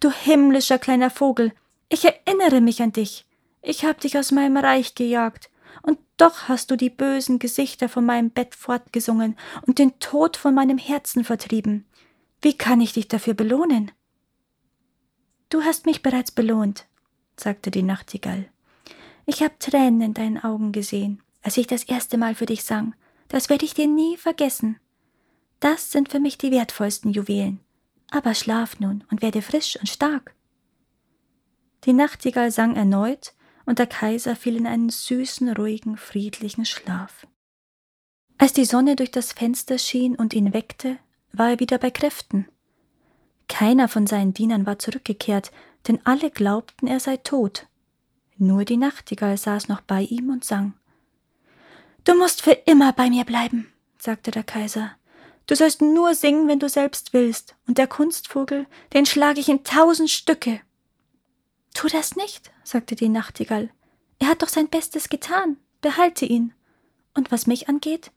Du 0.00 0.10
himmlischer 0.10 0.78
kleiner 0.78 1.10
Vogel, 1.10 1.52
ich 1.88 2.04
erinnere 2.04 2.60
mich 2.60 2.82
an 2.82 2.90
dich. 2.90 3.24
Ich 3.62 3.84
hab 3.84 4.00
dich 4.00 4.18
aus 4.18 4.32
meinem 4.32 4.56
Reich 4.56 4.96
gejagt, 4.96 5.48
und 5.82 6.00
doch 6.16 6.48
hast 6.48 6.72
du 6.72 6.76
die 6.76 6.90
bösen 6.90 7.38
Gesichter 7.38 7.88
von 7.88 8.04
meinem 8.04 8.30
Bett 8.30 8.56
fortgesungen 8.56 9.36
und 9.64 9.78
den 9.78 9.96
Tod 10.00 10.36
von 10.36 10.54
meinem 10.54 10.76
Herzen 10.76 11.22
vertrieben. 11.22 11.86
Wie 12.40 12.58
kann 12.58 12.80
ich 12.80 12.92
dich 12.92 13.06
dafür 13.06 13.34
belohnen? 13.34 13.92
Du 15.50 15.62
hast 15.62 15.86
mich 15.86 16.02
bereits 16.02 16.32
belohnt, 16.32 16.86
sagte 17.36 17.70
die 17.70 17.84
Nachtigall. 17.84 18.48
Ich 19.24 19.40
habe 19.44 19.54
Tränen 19.60 20.00
in 20.00 20.14
deinen 20.14 20.42
Augen 20.42 20.72
gesehen, 20.72 21.22
als 21.42 21.56
ich 21.56 21.68
das 21.68 21.84
erste 21.84 22.18
Mal 22.18 22.34
für 22.34 22.46
dich 22.46 22.64
sang. 22.64 22.96
Das 23.28 23.50
werde 23.50 23.64
ich 23.64 23.74
dir 23.74 23.86
nie 23.86 24.16
vergessen. 24.16 24.80
Das 25.62 25.92
sind 25.92 26.10
für 26.10 26.18
mich 26.18 26.38
die 26.38 26.50
wertvollsten 26.50 27.12
Juwelen. 27.12 27.60
Aber 28.10 28.34
schlaf 28.34 28.80
nun 28.80 29.04
und 29.12 29.22
werde 29.22 29.42
frisch 29.42 29.76
und 29.76 29.88
stark. 29.88 30.34
Die 31.84 31.92
Nachtigall 31.92 32.50
sang 32.50 32.74
erneut, 32.74 33.32
und 33.64 33.78
der 33.78 33.86
Kaiser 33.86 34.34
fiel 34.34 34.56
in 34.56 34.66
einen 34.66 34.90
süßen, 34.90 35.52
ruhigen, 35.52 35.96
friedlichen 35.96 36.64
Schlaf. 36.64 37.28
Als 38.38 38.52
die 38.52 38.64
Sonne 38.64 38.96
durch 38.96 39.12
das 39.12 39.32
Fenster 39.32 39.78
schien 39.78 40.16
und 40.16 40.34
ihn 40.34 40.52
weckte, 40.52 40.98
war 41.32 41.50
er 41.50 41.60
wieder 41.60 41.78
bei 41.78 41.92
Kräften. 41.92 42.48
Keiner 43.46 43.86
von 43.86 44.08
seinen 44.08 44.34
Dienern 44.34 44.66
war 44.66 44.80
zurückgekehrt, 44.80 45.52
denn 45.86 46.00
alle 46.02 46.32
glaubten, 46.32 46.88
er 46.88 46.98
sei 46.98 47.18
tot. 47.18 47.68
Nur 48.36 48.64
die 48.64 48.78
Nachtigall 48.78 49.38
saß 49.38 49.68
noch 49.68 49.80
bei 49.80 50.02
ihm 50.02 50.30
und 50.30 50.44
sang. 50.44 50.74
Du 52.02 52.16
musst 52.16 52.42
für 52.42 52.50
immer 52.50 52.92
bei 52.92 53.10
mir 53.10 53.22
bleiben, 53.24 53.72
sagte 53.96 54.32
der 54.32 54.42
Kaiser. 54.42 54.96
Du 55.46 55.56
sollst 55.56 55.82
nur 55.82 56.14
singen, 56.14 56.48
wenn 56.48 56.60
du 56.60 56.68
selbst 56.68 57.12
willst, 57.12 57.56
und 57.66 57.78
der 57.78 57.86
Kunstvogel, 57.86 58.66
den 58.92 59.06
schlage 59.06 59.40
ich 59.40 59.48
in 59.48 59.64
tausend 59.64 60.10
Stücke. 60.10 60.60
Tu 61.74 61.88
das 61.88 62.16
nicht, 62.16 62.52
sagte 62.64 62.94
die 62.94 63.08
Nachtigall. 63.08 63.70
Er 64.18 64.28
hat 64.28 64.42
doch 64.42 64.48
sein 64.48 64.68
Bestes 64.68 65.08
getan. 65.08 65.56
Behalte 65.80 66.24
ihn. 66.26 66.54
Und 67.14 67.32
was 67.32 67.46
mich 67.46 67.68
angeht, 67.68 68.12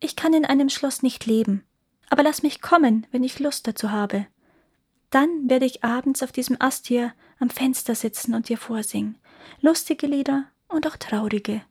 ich 0.00 0.16
kann 0.16 0.32
in 0.32 0.44
einem 0.44 0.68
Schloss 0.68 1.02
nicht 1.02 1.26
leben, 1.26 1.64
aber 2.08 2.22
lass 2.22 2.42
mich 2.42 2.60
kommen, 2.60 3.06
wenn 3.10 3.24
ich 3.24 3.38
Lust 3.38 3.66
dazu 3.66 3.90
habe. 3.90 4.26
Dann 5.10 5.48
werde 5.48 5.66
ich 5.66 5.84
abends 5.84 6.22
auf 6.22 6.32
diesem 6.32 6.56
Ast 6.60 6.86
hier 6.86 7.14
am 7.38 7.50
Fenster 7.50 7.94
sitzen 7.94 8.34
und 8.34 8.48
dir 8.48 8.58
vorsingen, 8.58 9.18
lustige 9.60 10.06
Lieder 10.06 10.44
und 10.68 10.86
auch 10.86 10.96
traurige. 10.96 11.62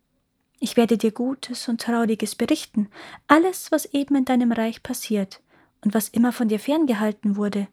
Ich 0.63 0.77
werde 0.77 0.97
dir 0.97 1.11
Gutes 1.11 1.67
und 1.67 1.81
Trauriges 1.81 2.35
berichten, 2.35 2.87
alles, 3.27 3.69
was 3.73 3.83
eben 3.83 4.15
in 4.15 4.23
deinem 4.23 4.53
Reich 4.53 4.81
passiert 4.81 5.41
und 5.81 5.93
was 5.93 6.07
immer 6.07 6.31
von 6.31 6.47
dir 6.47 6.57
ferngehalten 6.57 7.35
wurde. 7.35 7.67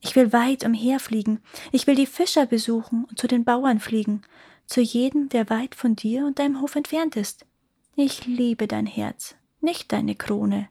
Ich 0.00 0.16
will 0.16 0.32
weit 0.32 0.64
umherfliegen, 0.64 1.42
ich 1.72 1.86
will 1.86 1.94
die 1.94 2.06
Fischer 2.06 2.46
besuchen 2.46 3.04
und 3.04 3.18
zu 3.18 3.26
den 3.26 3.44
Bauern 3.44 3.80
fliegen, 3.80 4.22
zu 4.64 4.80
jedem, 4.80 5.28
der 5.28 5.50
weit 5.50 5.74
von 5.74 5.94
dir 5.94 6.24
und 6.24 6.38
deinem 6.38 6.62
Hof 6.62 6.74
entfernt 6.74 7.16
ist. 7.16 7.44
Ich 7.96 8.24
liebe 8.24 8.66
dein 8.66 8.86
Herz, 8.86 9.34
nicht 9.60 9.92
deine 9.92 10.14
Krone, 10.14 10.70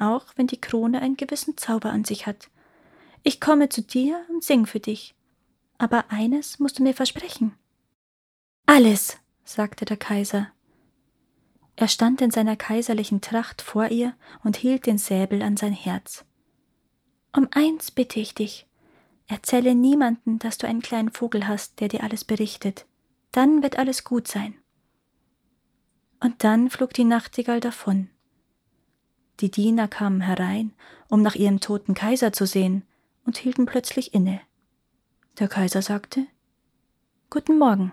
auch 0.00 0.24
wenn 0.34 0.48
die 0.48 0.60
Krone 0.60 1.00
einen 1.02 1.16
gewissen 1.16 1.56
Zauber 1.56 1.92
an 1.92 2.02
sich 2.02 2.26
hat. 2.26 2.50
Ich 3.22 3.40
komme 3.40 3.68
zu 3.68 3.80
dir 3.80 4.20
und 4.28 4.42
sing 4.42 4.66
für 4.66 4.80
dich. 4.80 5.14
Aber 5.78 6.06
eines 6.08 6.58
musst 6.58 6.80
du 6.80 6.82
mir 6.82 6.94
versprechen. 6.94 7.54
Alles, 8.66 9.18
sagte 9.48 9.84
der 9.84 9.96
Kaiser. 9.96 10.48
Er 11.76 11.88
stand 11.88 12.20
in 12.20 12.30
seiner 12.30 12.56
kaiserlichen 12.56 13.20
Tracht 13.20 13.62
vor 13.62 13.88
ihr 13.88 14.14
und 14.44 14.56
hielt 14.56 14.86
den 14.86 14.98
Säbel 14.98 15.42
an 15.42 15.56
sein 15.56 15.72
Herz. 15.72 16.24
Um 17.34 17.48
eins 17.52 17.90
bitte 17.90 18.20
ich 18.20 18.34
dich. 18.34 18.66
Erzähle 19.26 19.74
niemanden, 19.74 20.38
dass 20.38 20.58
du 20.58 20.66
einen 20.66 20.82
kleinen 20.82 21.10
Vogel 21.10 21.46
hast, 21.46 21.80
der 21.80 21.88
dir 21.88 22.02
alles 22.02 22.24
berichtet. 22.24 22.86
Dann 23.32 23.62
wird 23.62 23.78
alles 23.78 24.04
gut 24.04 24.28
sein. 24.28 24.54
Und 26.20 26.44
dann 26.44 26.68
flog 26.68 26.92
die 26.94 27.04
Nachtigall 27.04 27.60
davon. 27.60 28.10
Die 29.40 29.50
Diener 29.50 29.86
kamen 29.86 30.20
herein, 30.20 30.72
um 31.08 31.22
nach 31.22 31.36
ihrem 31.36 31.60
toten 31.60 31.94
Kaiser 31.94 32.32
zu 32.32 32.46
sehen, 32.46 32.82
und 33.24 33.38
hielten 33.38 33.66
plötzlich 33.66 34.14
inne. 34.14 34.40
Der 35.38 35.48
Kaiser 35.48 35.82
sagte 35.82 36.26
Guten 37.30 37.58
Morgen. 37.58 37.92